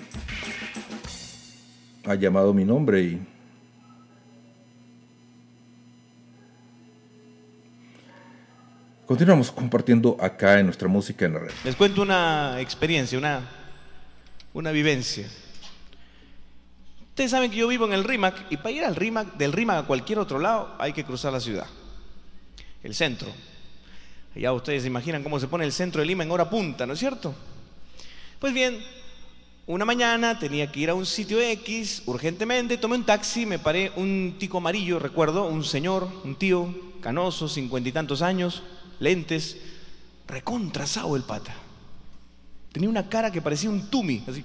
[2.04, 3.20] Ha llamado mi nombre y
[9.10, 11.50] Continuamos compartiendo acá en nuestra música en la red.
[11.64, 13.42] Les cuento una experiencia, una,
[14.54, 15.26] una vivencia.
[17.20, 19.84] Ustedes saben que yo vivo en el RIMAC y para ir al RIMAC, del RIMAC
[19.84, 21.66] a cualquier otro lado hay que cruzar la ciudad,
[22.82, 23.28] el centro.
[24.34, 26.94] Ya ustedes se imaginan cómo se pone el centro de Lima en hora punta, ¿no
[26.94, 27.34] es cierto?
[28.38, 28.82] Pues bien,
[29.66, 33.92] una mañana tenía que ir a un sitio X urgentemente, tomé un taxi, me paré
[33.96, 38.62] un tico amarillo, recuerdo, un señor, un tío, canoso, cincuenta y tantos años,
[38.98, 39.58] lentes,
[40.26, 41.54] recontrasado el pata.
[42.72, 44.42] Tenía una cara que parecía un tumi, así.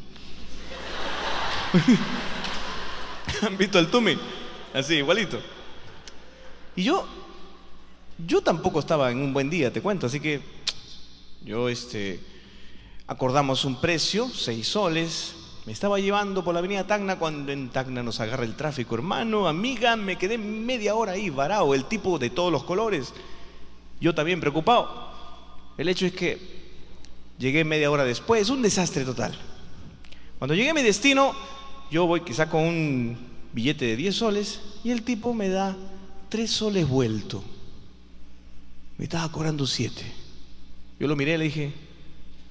[3.47, 4.17] ¿Han visto el Tumi?
[4.73, 5.39] Así, igualito.
[6.75, 7.05] Y yo,
[8.17, 10.41] yo tampoco estaba en un buen día, te cuento, así que
[11.43, 12.19] yo, este,
[13.07, 15.35] acordamos un precio, seis soles.
[15.65, 19.47] Me estaba llevando por la avenida Tacna cuando en Tacna nos agarra el tráfico, hermano,
[19.47, 23.13] amiga, me quedé media hora ahí varado, el tipo de todos los colores.
[24.01, 25.13] Yo también preocupado.
[25.77, 26.39] El hecho es que
[27.37, 29.37] llegué media hora después, un desastre total.
[30.37, 31.33] Cuando llegué a mi destino,
[31.89, 35.77] yo voy quizá con un billete de 10 soles y el tipo me da
[36.29, 37.41] 3 soles vuelto.
[38.97, 40.03] Me estaba cobrando 7.
[40.99, 41.73] Yo lo miré y le dije,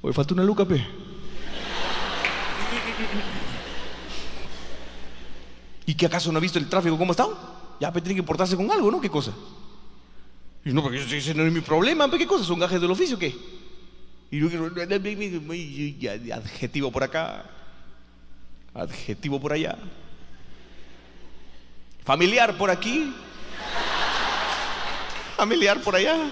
[0.01, 0.77] hoy falta una luca, pe.
[5.87, 7.29] ¿Y que acaso no ha visto el tráfico cómo está?
[7.79, 8.99] Ya, pe, tiene que portarse con algo, ¿no?
[9.01, 9.35] ¿Qué cosa?
[10.65, 12.43] Y no, porque ese no es mi problema, ¿qué cosa?
[12.45, 13.37] ¿Son gajes del oficio qué?
[14.31, 14.49] Y yo,
[16.35, 17.45] adjetivo por acá,
[18.73, 19.77] adjetivo por allá.
[22.05, 23.15] Familiar por aquí.
[25.37, 26.31] Familiar por allá.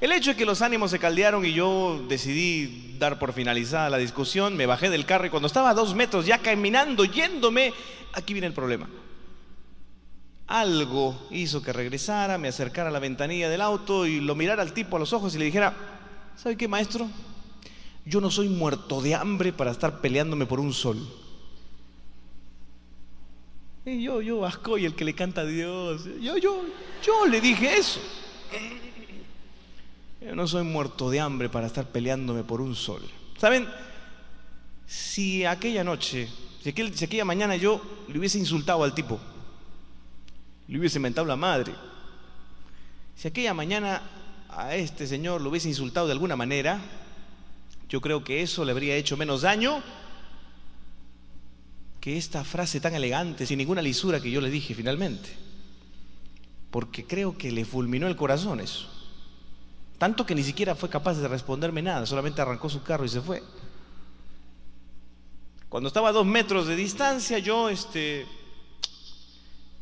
[0.00, 3.98] El hecho es que los ánimos se caldearon y yo decidí dar por finalizada la
[3.98, 4.56] discusión.
[4.56, 7.74] Me bajé del carro y cuando estaba a dos metros ya caminando, yéndome,
[8.14, 8.88] aquí viene el problema.
[10.46, 14.72] Algo hizo que regresara, me acercara a la ventanilla del auto y lo mirara al
[14.72, 15.74] tipo a los ojos y le dijera,
[16.36, 17.06] ¿sabe qué, maestro?
[18.06, 21.06] Yo no soy muerto de hambre para estar peleándome por un sol.
[23.98, 26.04] Yo, yo, y el que le canta a Dios.
[26.20, 26.62] Yo, yo,
[27.02, 28.00] yo le dije eso.
[30.20, 33.02] Yo no soy muerto de hambre para estar peleándome por un sol.
[33.38, 33.66] ¿Saben?
[34.86, 36.28] Si aquella noche,
[36.62, 39.18] si, si aquella mañana yo le hubiese insultado al tipo,
[40.68, 41.72] le hubiese mentado la madre,
[43.16, 44.02] si aquella mañana
[44.50, 46.80] a este señor lo hubiese insultado de alguna manera,
[47.88, 49.82] yo creo que eso le habría hecho menos daño
[52.00, 55.28] que esta frase tan elegante, sin ninguna lisura que yo le dije finalmente.
[56.70, 58.88] porque creo que le fulminó el corazón eso.
[59.98, 63.20] Tanto que ni siquiera fue capaz de responderme nada, solamente arrancó su carro y se
[63.20, 63.42] fue.
[65.68, 68.26] Cuando estaba a dos metros de distancia, yo este,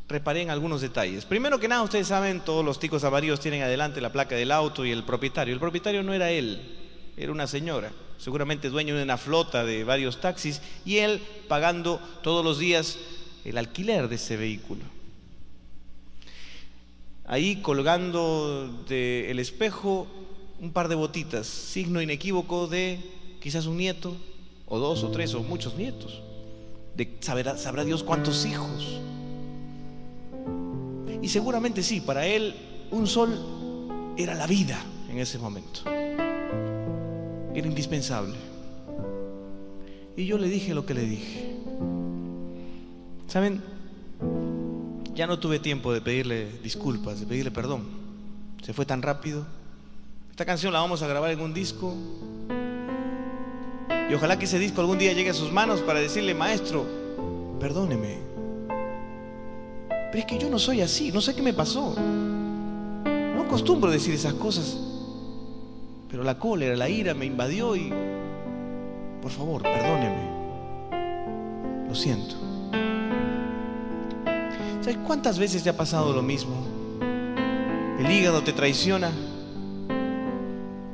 [0.08, 1.24] reparé en algunos detalles.
[1.24, 4.84] Primero que nada, ustedes saben, todos los ticos avaríos tienen adelante la placa del auto
[4.84, 5.54] y el propietario.
[5.54, 10.20] El propietario no era él, era una señora, seguramente dueño de una flota de varios
[10.20, 12.98] taxis, y él pagando todos los días
[13.44, 14.82] el alquiler de ese vehículo.
[17.24, 20.06] Ahí colgando del espejo
[20.60, 23.00] un par de botitas, signo inequívoco de
[23.40, 24.16] quizás un nieto,
[24.66, 26.20] o dos, o tres, o muchos nietos.
[26.96, 29.00] De, sabrá, sabrá Dios cuántos hijos.
[31.22, 32.54] Y seguramente sí, para él
[32.90, 35.82] un sol era la vida en ese momento.
[37.58, 38.36] Era indispensable.
[40.16, 41.56] Y yo le dije lo que le dije.
[43.26, 43.60] ¿Saben?
[45.12, 47.82] Ya no tuve tiempo de pedirle disculpas, de pedirle perdón.
[48.62, 49.44] Se fue tan rápido.
[50.30, 51.96] Esta canción la vamos a grabar en un disco.
[54.08, 56.86] Y ojalá que ese disco algún día llegue a sus manos para decirle, maestro,
[57.58, 58.18] perdóneme.
[59.88, 61.96] Pero es que yo no soy así, no sé qué me pasó.
[61.96, 64.87] No acostumbro decir esas cosas.
[66.10, 67.92] Pero la cólera, la ira me invadió y...
[69.20, 70.38] Por favor, perdóneme.
[71.88, 72.34] Lo siento.
[74.80, 76.56] ¿Sabes cuántas veces te ha pasado lo mismo?
[77.98, 79.10] El hígado te traiciona.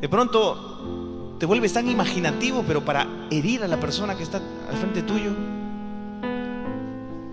[0.01, 4.39] De pronto te vuelves tan imaginativo, pero para herir a la persona que está
[4.69, 5.33] al frente tuyo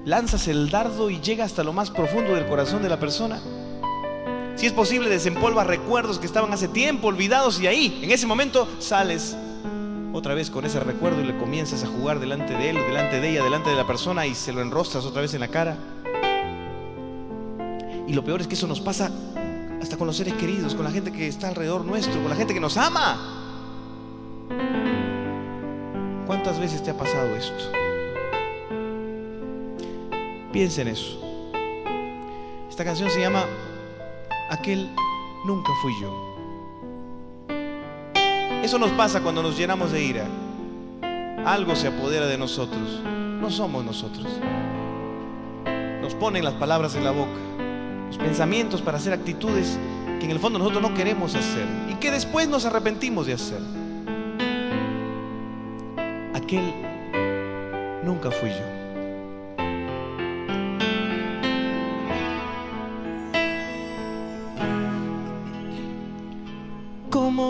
[0.06, 3.40] lanzas el dardo y llega hasta lo más profundo del corazón de la persona.
[4.56, 8.68] Si es posible, desempolva recuerdos que estaban hace tiempo olvidados y ahí, en ese momento,
[8.80, 9.36] sales
[10.14, 13.30] otra vez con ese recuerdo y le comienzas a jugar delante de él delante de
[13.30, 15.78] ella, delante de la persona y se lo enrostras otra vez en la cara.
[18.08, 19.10] Y lo peor es que eso nos pasa
[19.82, 22.54] hasta con los seres queridos, con la gente que está alrededor nuestro, con la gente
[22.54, 23.38] que nos ama.
[26.28, 27.72] ¿Cuántas veces te ha pasado esto?
[30.52, 31.20] Piensa en eso.
[32.70, 33.46] Esta canción se llama
[34.52, 34.90] Aquel
[35.46, 36.12] nunca fui yo.
[38.62, 40.28] Eso nos pasa cuando nos llenamos de ira.
[41.46, 43.02] Algo se apodera de nosotros.
[43.40, 44.28] No somos nosotros.
[46.02, 47.32] Nos ponen las palabras en la boca,
[48.08, 49.80] los pensamientos para hacer actitudes
[50.20, 53.62] que en el fondo nosotros no queremos hacer y que después nos arrepentimos de hacer.
[56.36, 56.74] Aquel
[58.04, 58.81] nunca fui yo.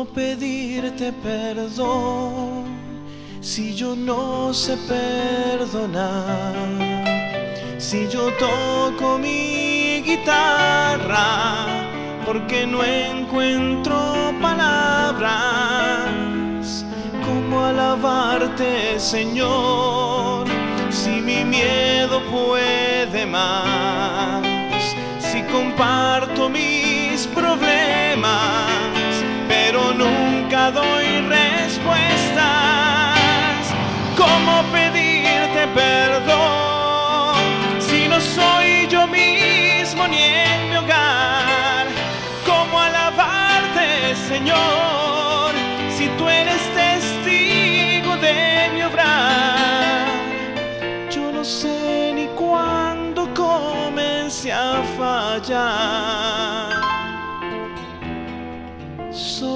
[0.02, 2.66] ¿Cómo pedirte perdón
[3.40, 6.56] si yo no sé perdonar?
[7.78, 11.68] Si yo toco mi guitarra
[12.26, 16.10] porque no encuentro palabras.
[17.24, 20.48] ¿Cómo alabarte, Señor,
[20.90, 24.42] si mi miedo puede más?
[25.20, 28.71] Si comparto mis problemas
[30.70, 31.61] doy respuestas.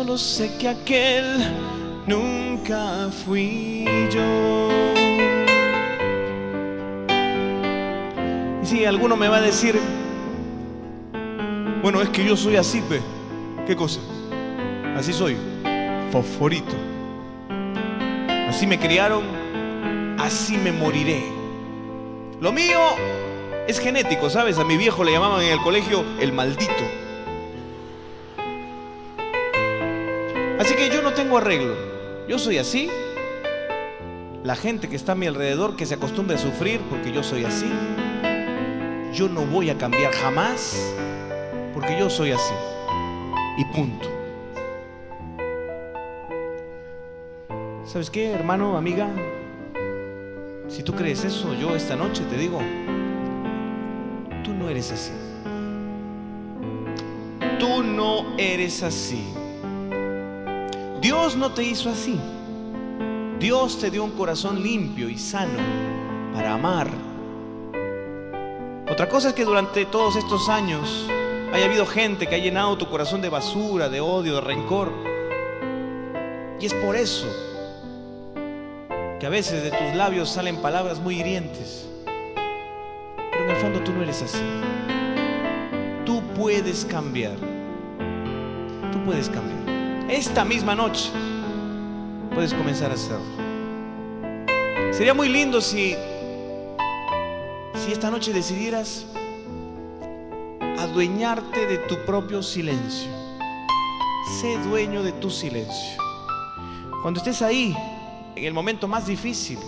[0.05, 1.25] Solo sé que aquel
[2.05, 4.69] nunca fui yo.
[8.61, 9.79] Y si alguno me va a decir,
[11.81, 13.01] bueno, es que yo soy así, pe.
[13.65, 13.99] ¿Qué cosa?
[14.95, 15.37] Así soy,
[16.11, 16.75] fosforito.
[18.47, 19.23] Así me criaron,
[20.19, 21.23] así me moriré.
[22.39, 22.79] Lo mío
[23.67, 24.59] es genético, ¿sabes?
[24.59, 27.04] A mi viejo le llamaban en el colegio el maldito.
[30.59, 31.75] Así que yo no tengo arreglo.
[32.27, 32.89] Yo soy así.
[34.43, 37.43] La gente que está a mi alrededor que se acostumbre a sufrir porque yo soy
[37.43, 37.69] así.
[39.13, 40.93] Yo no voy a cambiar jamás
[41.73, 42.53] porque yo soy así.
[43.57, 44.09] Y punto.
[47.85, 49.07] ¿Sabes qué, hermano, amiga?
[50.67, 52.59] Si tú crees eso, yo esta noche te digo,
[54.43, 55.11] tú no eres así.
[57.59, 59.23] Tú no eres así.
[61.05, 62.19] Dios no te hizo así.
[63.39, 65.59] Dios te dio un corazón limpio y sano
[66.33, 66.89] para amar.
[68.91, 71.07] Otra cosa es que durante todos estos años
[71.53, 74.91] haya habido gente que ha llenado tu corazón de basura, de odio, de rencor.
[76.59, 77.27] Y es por eso
[79.19, 81.87] que a veces de tus labios salen palabras muy hirientes.
[83.15, 84.41] Pero en el fondo tú no eres así.
[86.03, 87.35] Tú puedes cambiar.
[88.91, 89.64] Tú puedes cambiar.
[90.09, 91.09] Esta misma noche
[92.33, 93.25] puedes comenzar a hacerlo.
[94.91, 95.95] Sería muy lindo si
[97.73, 99.05] si esta noche decidieras
[100.77, 103.09] adueñarte de tu propio silencio.
[104.39, 106.01] Sé dueño de tu silencio.
[107.01, 107.75] Cuando estés ahí,
[108.35, 109.59] en el momento más difícil,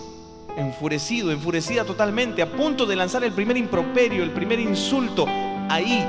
[0.56, 5.26] enfurecido, enfurecida totalmente, a punto de lanzar el primer improperio, el primer insulto,
[5.68, 6.04] ahí,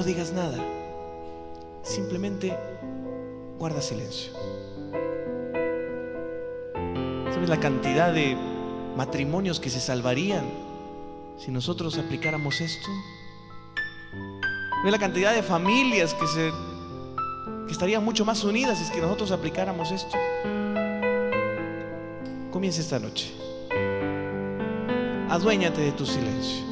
[0.00, 0.56] No digas nada.
[1.82, 2.56] Simplemente
[3.58, 4.32] guarda silencio.
[7.30, 8.34] ¿Sabes la cantidad de
[8.96, 10.46] matrimonios que se salvarían
[11.36, 12.88] si nosotros aplicáramos esto?
[14.82, 16.50] ¿Ves la cantidad de familias que se
[17.66, 20.16] que estarían mucho más unidas si nosotros aplicáramos esto?
[22.50, 23.34] Comienza esta noche.
[25.28, 26.69] Aduéñate de tu silencio.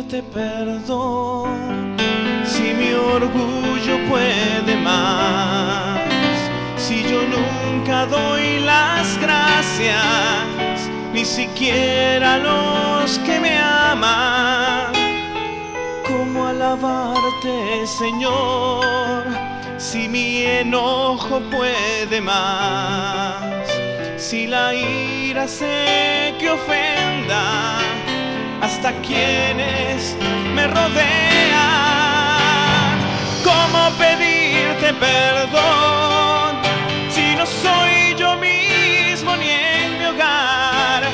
[0.00, 1.96] Pedirte perdón
[2.44, 6.00] si mi orgullo puede más?
[6.76, 14.92] Si yo nunca doy las gracias, ni siquiera a los que me aman.
[16.06, 19.26] ¿Cómo alabarte, Señor,
[19.78, 23.68] si mi enojo puede más?
[24.16, 27.99] Si la ira sé que ofenda
[28.60, 30.16] hasta quienes
[30.54, 31.60] me rodean.
[33.44, 36.60] ¿Cómo pedirte perdón
[37.10, 41.04] si no soy yo mismo ni en mi hogar?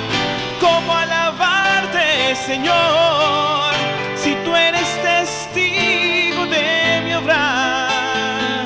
[0.60, 3.72] ¿Cómo alabarte, Señor,
[4.16, 8.64] si tú eres testigo de mi obrar?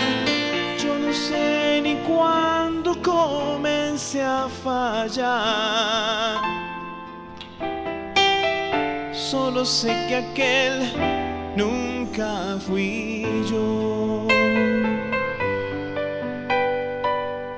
[0.82, 6.49] Yo no sé ni cuándo comencé a fallar.
[9.30, 10.92] Solo sé que aquel
[11.56, 14.26] nunca fui yo.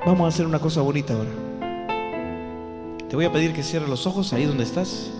[0.05, 1.31] Vamos a hacer una cosa bonita ahora.
[3.09, 5.13] Te voy a pedir que cierres los ojos ahí donde estás.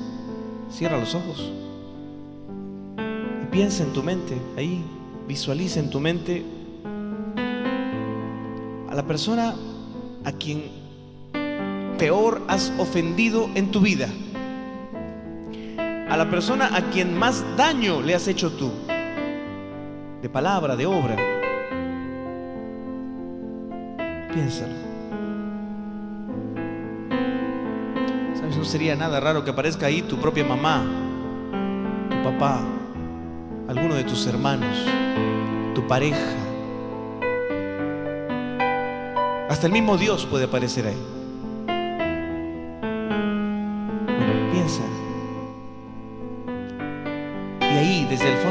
[0.71, 1.51] Cierra los ojos.
[2.99, 4.85] Y piensa en tu mente, ahí.
[5.27, 6.45] Visualiza en tu mente
[8.91, 9.55] a la persona
[10.23, 10.65] a quien
[11.97, 14.11] peor has ofendido en tu vida.
[16.13, 18.71] A la persona a quien más daño le has hecho tú.
[20.21, 21.17] De palabra, de obra.
[24.31, 24.75] Piénsalo.
[28.35, 28.59] ¿Sabes?
[28.59, 30.85] No sería nada raro que aparezca ahí tu propia mamá,
[32.11, 32.61] tu papá,
[33.67, 34.77] alguno de tus hermanos,
[35.75, 36.37] tu pareja.
[39.49, 41.22] Hasta el mismo Dios puede aparecer ahí.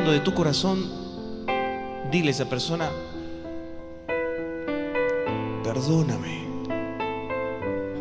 [0.09, 0.89] De tu corazón,
[2.11, 2.89] dile a esa persona,
[5.63, 6.47] perdóname,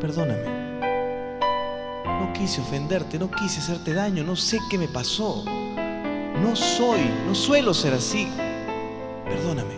[0.01, 0.60] perdóname.
[2.06, 5.44] No quise ofenderte, no quise hacerte daño, no sé qué me pasó.
[5.44, 8.28] No soy, no suelo ser así.
[9.24, 9.74] Perdóname.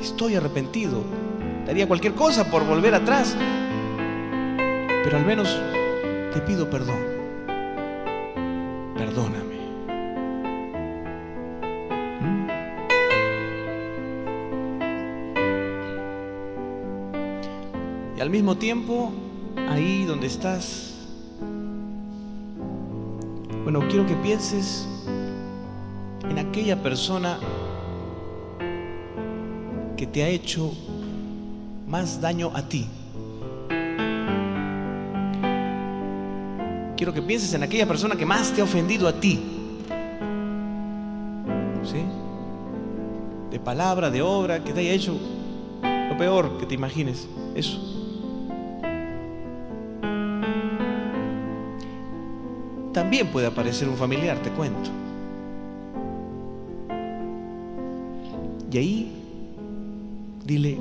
[0.00, 1.04] Estoy arrepentido.
[1.66, 3.36] Daría cualquier cosa por volver atrás.
[5.04, 5.56] Pero al menos
[6.32, 7.15] te pido perdón.
[18.26, 19.12] Al mismo tiempo,
[19.68, 20.96] ahí donde estás,
[23.62, 24.84] bueno, quiero que pienses
[26.28, 27.38] en aquella persona
[29.96, 30.72] que te ha hecho
[31.86, 32.88] más daño a ti.
[36.96, 39.40] Quiero que pienses en aquella persona que más te ha ofendido a ti.
[41.84, 42.02] ¿Sí?
[43.52, 45.16] De palabra, de obra, que te haya hecho
[46.08, 47.28] lo peor que te imagines.
[47.54, 47.95] Eso.
[53.06, 54.90] También puede aparecer un familiar, te cuento.
[58.68, 59.12] Y ahí
[60.44, 60.76] dile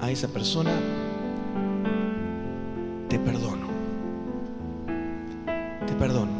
[0.00, 0.70] a esa persona,
[3.08, 3.66] te perdono.
[5.84, 6.30] Te perdono.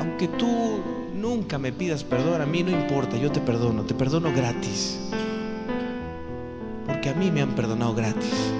[0.00, 0.80] Aunque tú
[1.14, 4.98] nunca me pidas perdón, a mí no importa, yo te perdono, te perdono gratis.
[6.88, 8.55] Porque a mí me han perdonado gratis.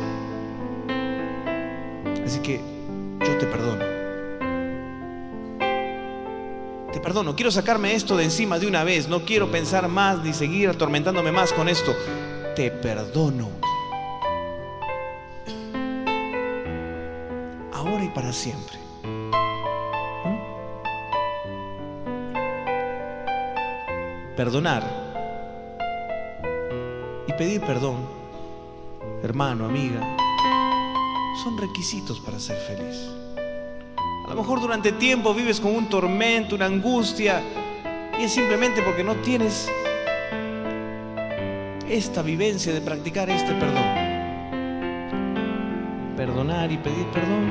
[7.07, 10.70] Perdono, quiero sacarme esto de encima de una vez, no quiero pensar más ni seguir
[10.70, 11.95] atormentándome más con esto.
[12.57, 13.49] Te perdono.
[17.73, 18.77] Ahora y para siempre.
[24.37, 24.83] Perdonar
[27.28, 28.05] y pedir perdón,
[29.23, 30.01] hermano, amiga,
[31.45, 33.15] son requisitos para ser feliz.
[34.36, 37.40] Lo mejor durante tiempo vives con un tormento, una angustia,
[38.20, 39.66] y es simplemente porque no tienes
[41.88, 43.82] esta vivencia de practicar este perdón.
[46.18, 47.50] Perdonar y pedir perdón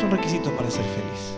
[0.00, 1.36] son requisitos para ser feliz.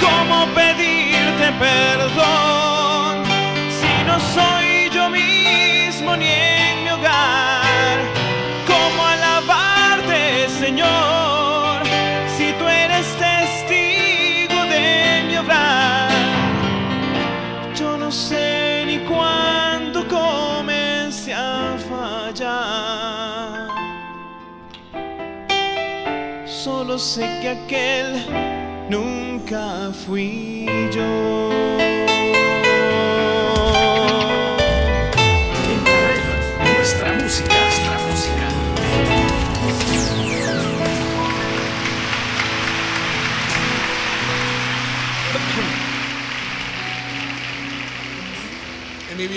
[0.00, 2.51] ¿Cómo pedirte perdón
[4.12, 7.96] no soy yo mismo ni en mi hogar?
[8.66, 11.82] ¿Cómo alabarte, Señor,
[12.36, 16.10] si tú eres testigo de mi obrar?
[17.74, 23.68] Yo no sé ni cuándo comencé a fallar.
[26.44, 28.06] Solo sé que aquel
[28.90, 31.51] nunca fui yo.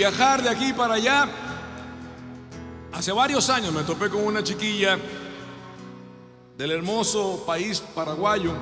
[0.08, 1.28] Viajar de aquí para allá,
[2.92, 4.96] hace varios años me topé con una chiquilla
[6.56, 8.52] del hermoso país paraguayo,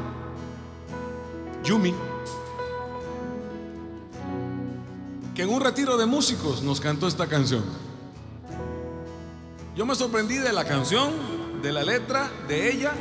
[1.62, 1.94] Yumi,
[5.34, 7.62] que en un retiro de músicos nos cantó esta canción.
[9.76, 11.12] Yo me sorprendí de la canción,
[11.60, 12.94] de la letra, de ella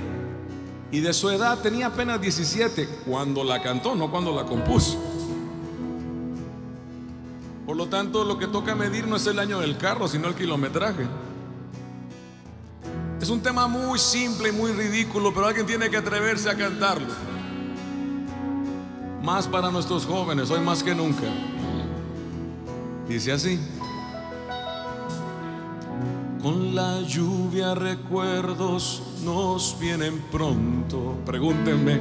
[0.92, 1.60] y de su edad.
[1.60, 5.13] Tenía apenas 17 cuando la cantó, no cuando la compuso.
[7.74, 10.36] Por lo tanto, lo que toca medir no es el año del carro, sino el
[10.36, 11.08] kilometraje.
[13.20, 17.08] Es un tema muy simple y muy ridículo, pero alguien tiene que atreverse a cantarlo.
[19.24, 21.24] Más para nuestros jóvenes, hoy más que nunca.
[23.10, 23.60] Dice así.
[26.44, 31.18] Con la lluvia recuerdos nos vienen pronto.
[31.26, 32.00] Pregúntenme,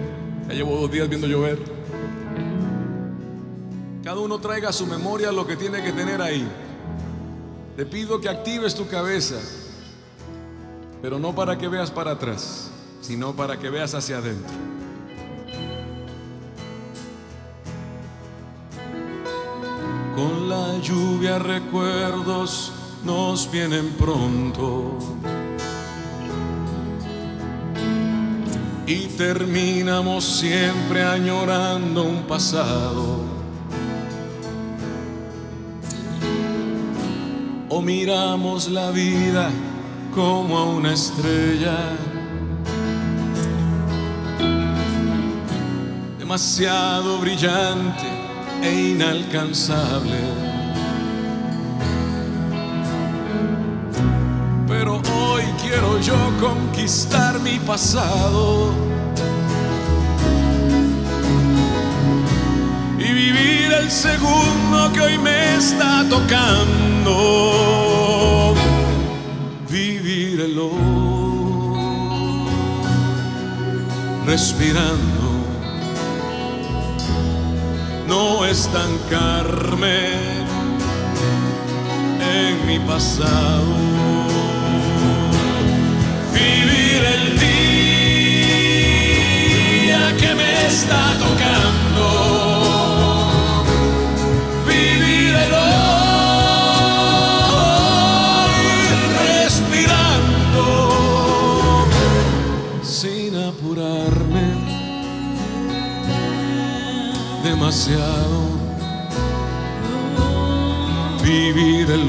[0.49, 1.82] ya llevo dos días viendo llover.
[4.03, 6.49] Cada uno traiga a su memoria lo que tiene que tener ahí.
[7.77, 9.37] Te pido que actives tu cabeza,
[11.01, 12.71] pero no para que veas para atrás,
[13.01, 14.53] sino para que veas hacia adentro.
[20.17, 22.73] Con la lluvia recuerdos
[23.05, 24.99] nos vienen pronto.
[28.85, 33.32] Y terminamos siempre añorando un pasado.
[37.75, 39.51] O miramos la vida
[40.15, 41.79] como a una estrella.
[46.19, 48.07] Demasiado brillante
[48.63, 50.21] e inalcanzable.
[54.69, 58.75] Pero hoy quiero yo conquistar mi pasado
[63.05, 67.15] y vivir el segundo que hoy me está tocando.
[69.69, 70.77] Vivir el hoy,
[74.27, 75.23] respirando
[78.13, 79.99] no estancarme
[82.21, 83.73] en mi pasado.
[86.35, 87.39] Vivir el
[89.89, 91.12] día que me está
[111.23, 112.09] vivir el.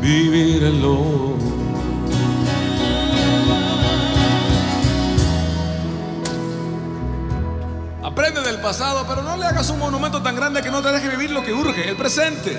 [0.00, 0.84] Vivir el.
[8.02, 11.08] Aprende del pasado, pero no le hagas un monumento tan grande que no te deje
[11.08, 12.58] vivir lo que urge, el presente.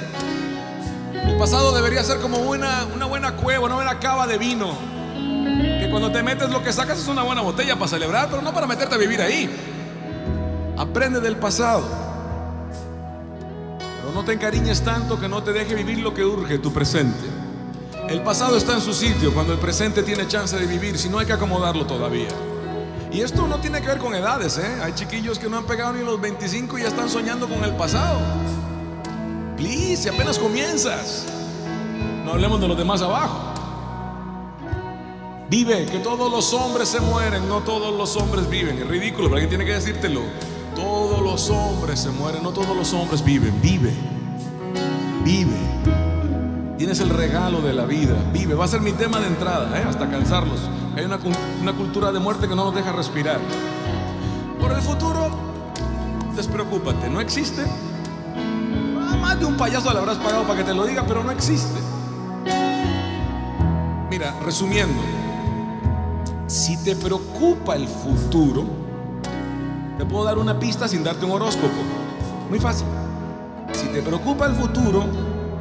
[1.14, 5.01] El pasado debería ser como una, una buena cueva, una buena cava de vino.
[5.92, 8.66] Cuando te metes lo que sacas es una buena botella para celebrar, pero no para
[8.66, 9.50] meterte a vivir ahí.
[10.78, 11.84] Aprende del pasado.
[13.78, 17.20] Pero no te encariñes tanto que no te deje vivir lo que urge, tu presente.
[18.08, 21.20] El pasado está en su sitio cuando el presente tiene chance de vivir, si no
[21.20, 22.30] hay que acomodarlo todavía.
[23.12, 24.80] Y esto no tiene que ver con edades, ¿eh?
[24.82, 27.76] Hay chiquillos que no han pegado ni los 25 y ya están soñando con el
[27.76, 28.18] pasado.
[29.58, 31.26] Please, si apenas comienzas.
[32.24, 33.51] No hablemos de los demás abajo.
[35.52, 38.78] Vive, que todos los hombres se mueren, no todos los hombres viven.
[38.78, 40.22] Es ridículo, pero alguien tiene que decírtelo.
[40.78, 43.60] Todos los hombres se mueren, no todos los hombres viven.
[43.62, 43.94] Vive,
[45.26, 45.58] vive.
[46.78, 48.16] Tienes el regalo de la vida.
[48.32, 49.84] Vive, va a ser mi tema de entrada, ¿eh?
[49.86, 50.62] hasta cansarlos.
[50.96, 51.20] Hay una,
[51.62, 53.42] una cultura de muerte que no nos deja respirar.
[54.58, 55.32] Por el futuro,
[56.34, 57.66] despreocúpate, no existe.
[59.20, 61.78] Más de un payaso le habrás pagado para que te lo diga, pero no existe.
[64.10, 65.02] Mira, resumiendo,
[66.52, 68.66] si te preocupa el futuro,
[69.98, 71.70] te puedo dar una pista sin darte un horóscopo.
[72.50, 72.88] Muy fácil.
[73.72, 75.06] Si te preocupa el futuro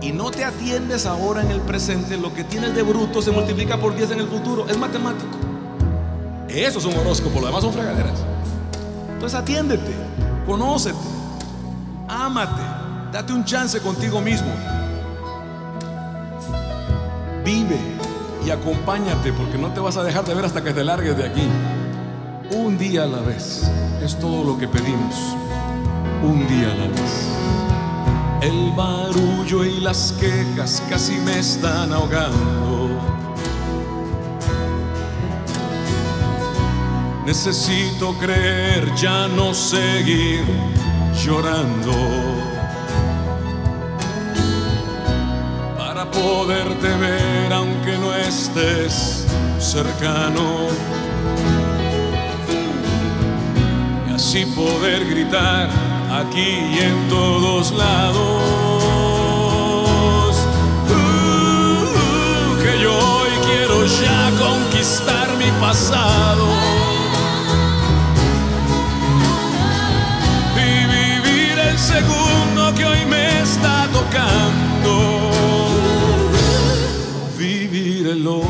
[0.00, 3.76] y no te atiendes ahora en el presente, lo que tienes de bruto se multiplica
[3.76, 4.66] por 10 en el futuro.
[4.68, 5.30] Es matemático.
[6.48, 8.24] Eso es un horóscopo, lo demás son fregaderas.
[9.12, 9.94] Entonces atiéndete,
[10.44, 10.98] conócete,
[12.08, 12.62] ámate,
[13.12, 14.50] date un chance contigo mismo.
[17.44, 17.99] Vive
[18.44, 21.24] y acompáñate porque no te vas a dejar de ver hasta que te largues de
[21.26, 21.48] aquí.
[22.52, 23.70] Un día a la vez
[24.02, 25.14] es todo lo que pedimos.
[26.22, 27.28] Un día a la vez.
[28.42, 32.88] El barullo y las quejas casi me están ahogando.
[37.26, 40.42] Necesito creer, ya no seguir
[41.24, 42.39] llorando.
[46.12, 49.26] Poderte ver aunque no estés
[49.58, 50.68] cercano.
[54.08, 55.68] Y así poder gritar
[56.10, 58.40] aquí y en todos lados.
[62.62, 66.46] Que yo hoy quiero ya conquistar mi pasado.
[70.56, 75.39] Y vivir el segundo que hoy me está tocando.
[77.40, 78.44] Vivir el hoy.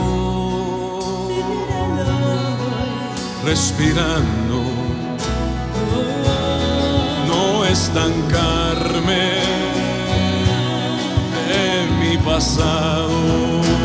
[3.44, 4.64] Respirando
[7.28, 9.42] no estancarme
[11.54, 13.79] en mi pasado.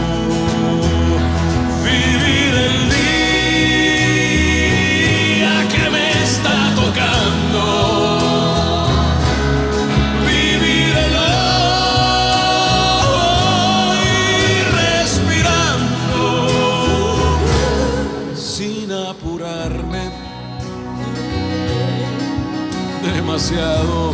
[23.52, 24.14] Demasiado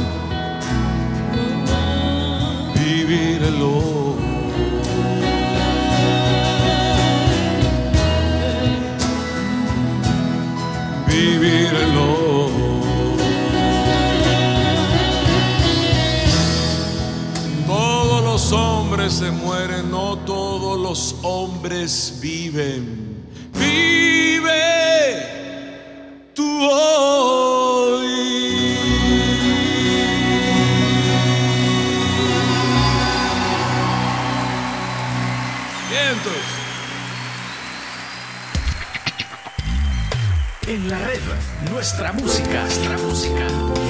[2.75, 3.31] vivir.
[17.67, 23.25] Todos los hombres se mueren, no todos los hombres viven.
[23.53, 24.80] Vive
[41.81, 43.80] nuestra música, nuestra música.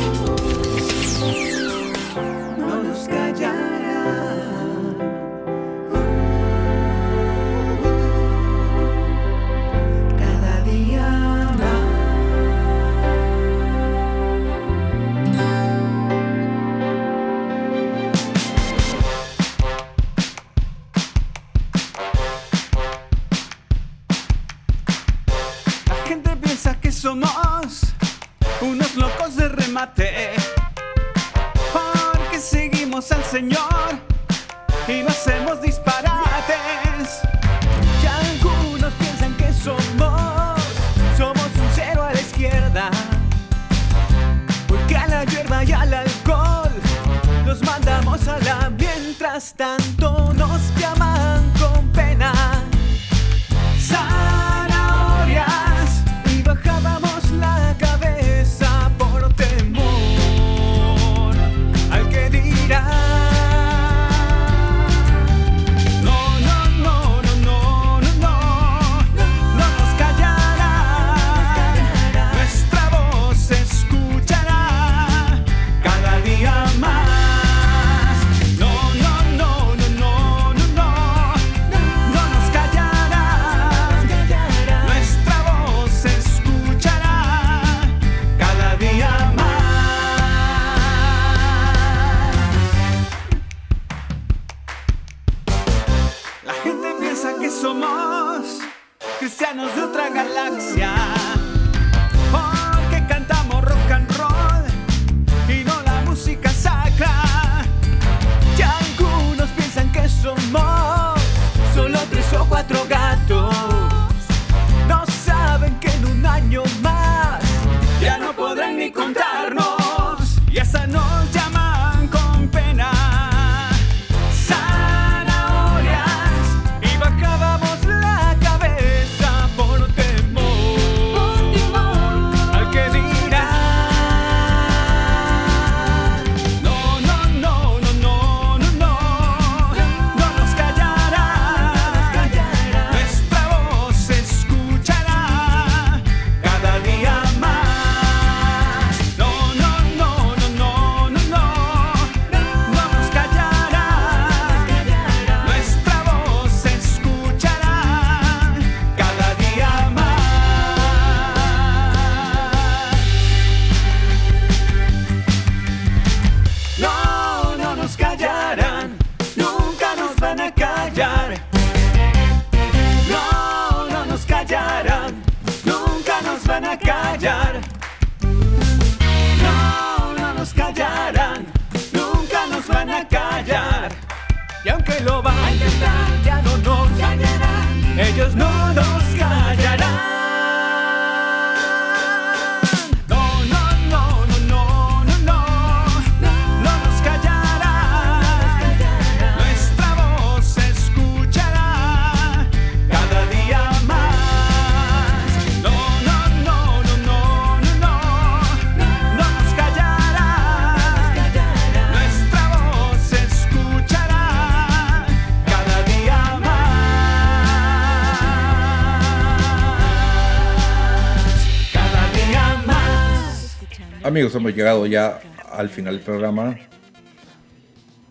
[224.22, 225.19] Hemos llegado ya
[225.52, 226.56] al final del programa.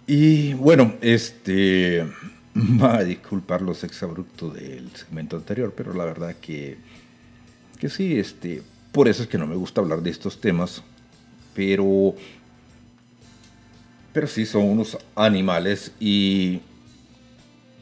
[0.09, 2.05] Y bueno, este.
[2.83, 6.79] Va a disculpar los exabruptos del segmento anterior, pero la verdad que.
[7.79, 8.61] Que sí, este.
[8.91, 10.83] Por eso es que no me gusta hablar de estos temas.
[11.55, 12.17] Pero.
[14.13, 16.61] Pero sí, son unos animales y.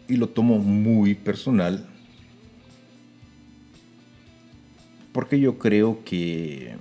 [0.07, 1.87] Y lo tomo muy personal.
[5.13, 6.77] Porque yo creo que.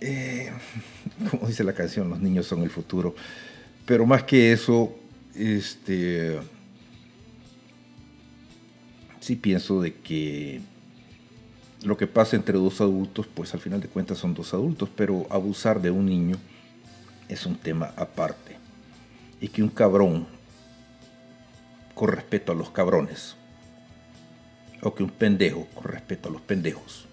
[0.00, 0.50] Eh,
[1.30, 3.14] como dice la canción, los niños son el futuro.
[3.86, 4.94] Pero más que eso,
[5.34, 6.38] este,
[9.20, 10.60] sí pienso de que
[11.82, 15.26] lo que pasa entre dos adultos, pues al final de cuentas son dos adultos, pero
[15.30, 16.36] abusar de un niño
[17.28, 18.56] es un tema aparte.
[19.40, 20.26] Y que un cabrón,
[21.94, 23.36] con respeto a los cabrones,
[24.82, 27.06] o que un pendejo, con respeto a los pendejos,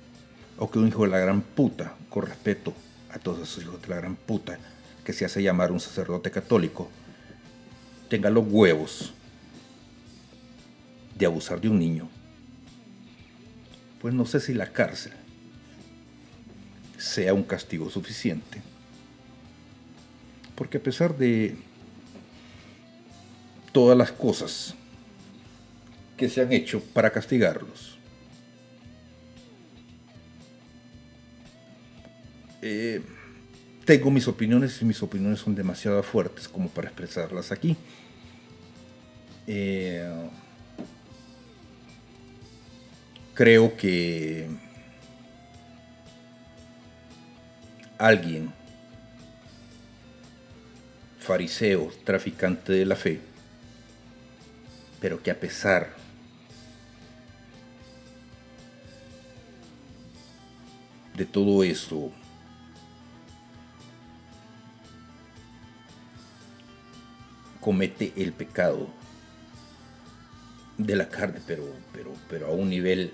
[0.57, 2.73] o que un hijo de la gran puta, con respeto
[3.09, 4.59] a todos esos hijos de la gran puta,
[5.03, 6.91] que se hace llamar un sacerdote católico,
[8.09, 9.13] tenga los huevos
[11.17, 12.09] de abusar de un niño,
[14.01, 15.13] pues no sé si la cárcel
[16.97, 18.61] sea un castigo suficiente.
[20.55, 21.55] Porque a pesar de
[23.71, 24.75] todas las cosas
[26.17, 27.90] que se han hecho para castigarlos,
[32.61, 33.01] eh,
[33.85, 37.75] tengo mis opiniones y mis opiniones son demasiado fuertes como para expresarlas aquí.
[39.47, 40.29] Eh,
[43.33, 44.47] creo que
[47.97, 48.53] alguien,
[51.19, 53.19] fariseo, traficante de la fe,
[54.99, 55.95] pero que a pesar
[61.15, 62.11] de todo eso,
[67.61, 68.89] comete el pecado
[70.77, 71.63] de la carne, pero,
[71.93, 73.13] pero, pero a un nivel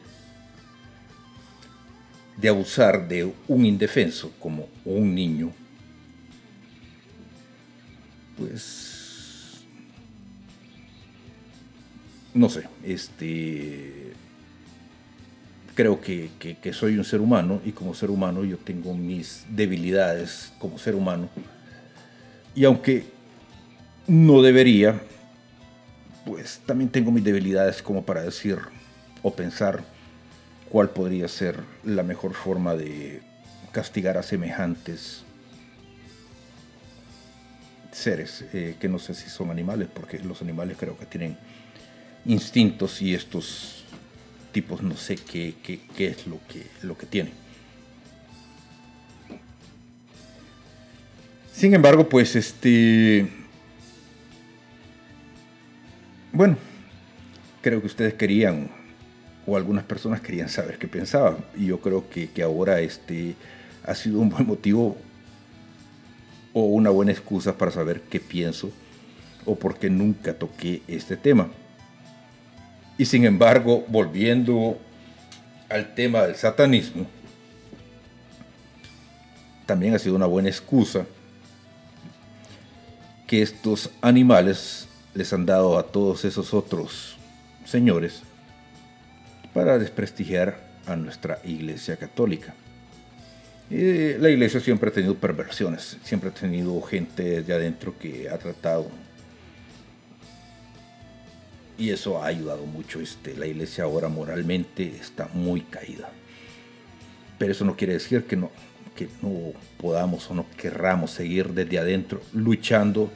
[2.37, 5.51] de abusar de un indefenso como un niño,
[8.37, 9.57] pues
[12.33, 14.13] no sé, este
[15.73, 19.45] creo que, que, que soy un ser humano y como ser humano yo tengo mis
[19.49, 21.29] debilidades como ser humano.
[22.55, 23.16] Y aunque
[24.07, 25.01] no debería,
[26.25, 28.57] pues también tengo mis debilidades como para decir
[29.21, 29.83] o pensar
[30.69, 33.21] cuál podría ser la mejor forma de
[33.71, 35.23] castigar a semejantes
[37.91, 41.37] seres, eh, que no sé si son animales, porque los animales creo que tienen
[42.25, 43.85] instintos y estos
[44.51, 47.33] tipos no sé qué, qué, qué es lo que, lo que tienen.
[51.53, 53.27] Sin embargo, pues este...
[56.37, 56.55] Bueno,
[57.63, 58.69] creo que ustedes querían,
[59.47, 61.35] o algunas personas querían saber qué pensaba.
[61.55, 63.33] Y yo creo que, que ahora este
[63.83, 64.95] ha sido un buen motivo
[66.53, 68.69] o una buena excusa para saber qué pienso
[69.47, 71.49] o por qué nunca toqué este tema.
[72.99, 74.77] Y sin embargo, volviendo
[75.69, 77.07] al tema del satanismo,
[79.65, 81.07] también ha sido una buena excusa
[83.25, 84.86] que estos animales
[85.17, 87.17] les han dado a todos esos otros
[87.65, 88.21] señores
[89.51, 92.53] para desprestigiar a nuestra iglesia católica.
[93.69, 98.91] la iglesia siempre ha tenido perversiones, siempre ha tenido gente de adentro que ha tratado
[101.79, 102.99] y eso ha ayudado mucho.
[102.99, 106.11] Este, la iglesia ahora moralmente está muy caída.
[107.39, 108.51] Pero eso no quiere decir que no,
[108.95, 113.11] que no podamos o no querramos seguir desde adentro luchando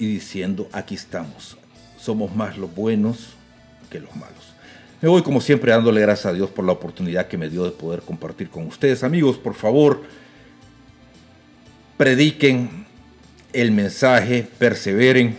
[0.00, 1.56] y diciendo aquí estamos.
[2.00, 3.34] Somos más los buenos
[3.90, 4.54] que los malos.
[5.00, 7.70] Me voy como siempre dándole gracias a Dios por la oportunidad que me dio de
[7.70, 9.04] poder compartir con ustedes.
[9.04, 10.02] Amigos, por favor,
[11.96, 12.86] prediquen
[13.52, 15.38] el mensaje, perseveren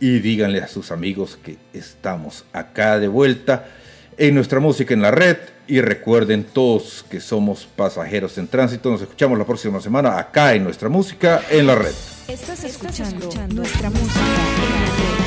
[0.00, 3.68] y díganle a sus amigos que estamos acá de vuelta
[4.16, 5.36] en nuestra música en la red
[5.66, 8.90] y recuerden todos que somos pasajeros en tránsito.
[8.90, 11.94] Nos escuchamos la próxima semana acá en nuestra música en la red.
[12.28, 15.24] Estás escuchando, nuestra música en la red.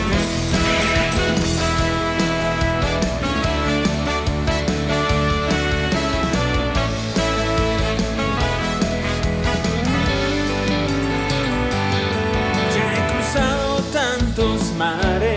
[14.77, 15.36] mares,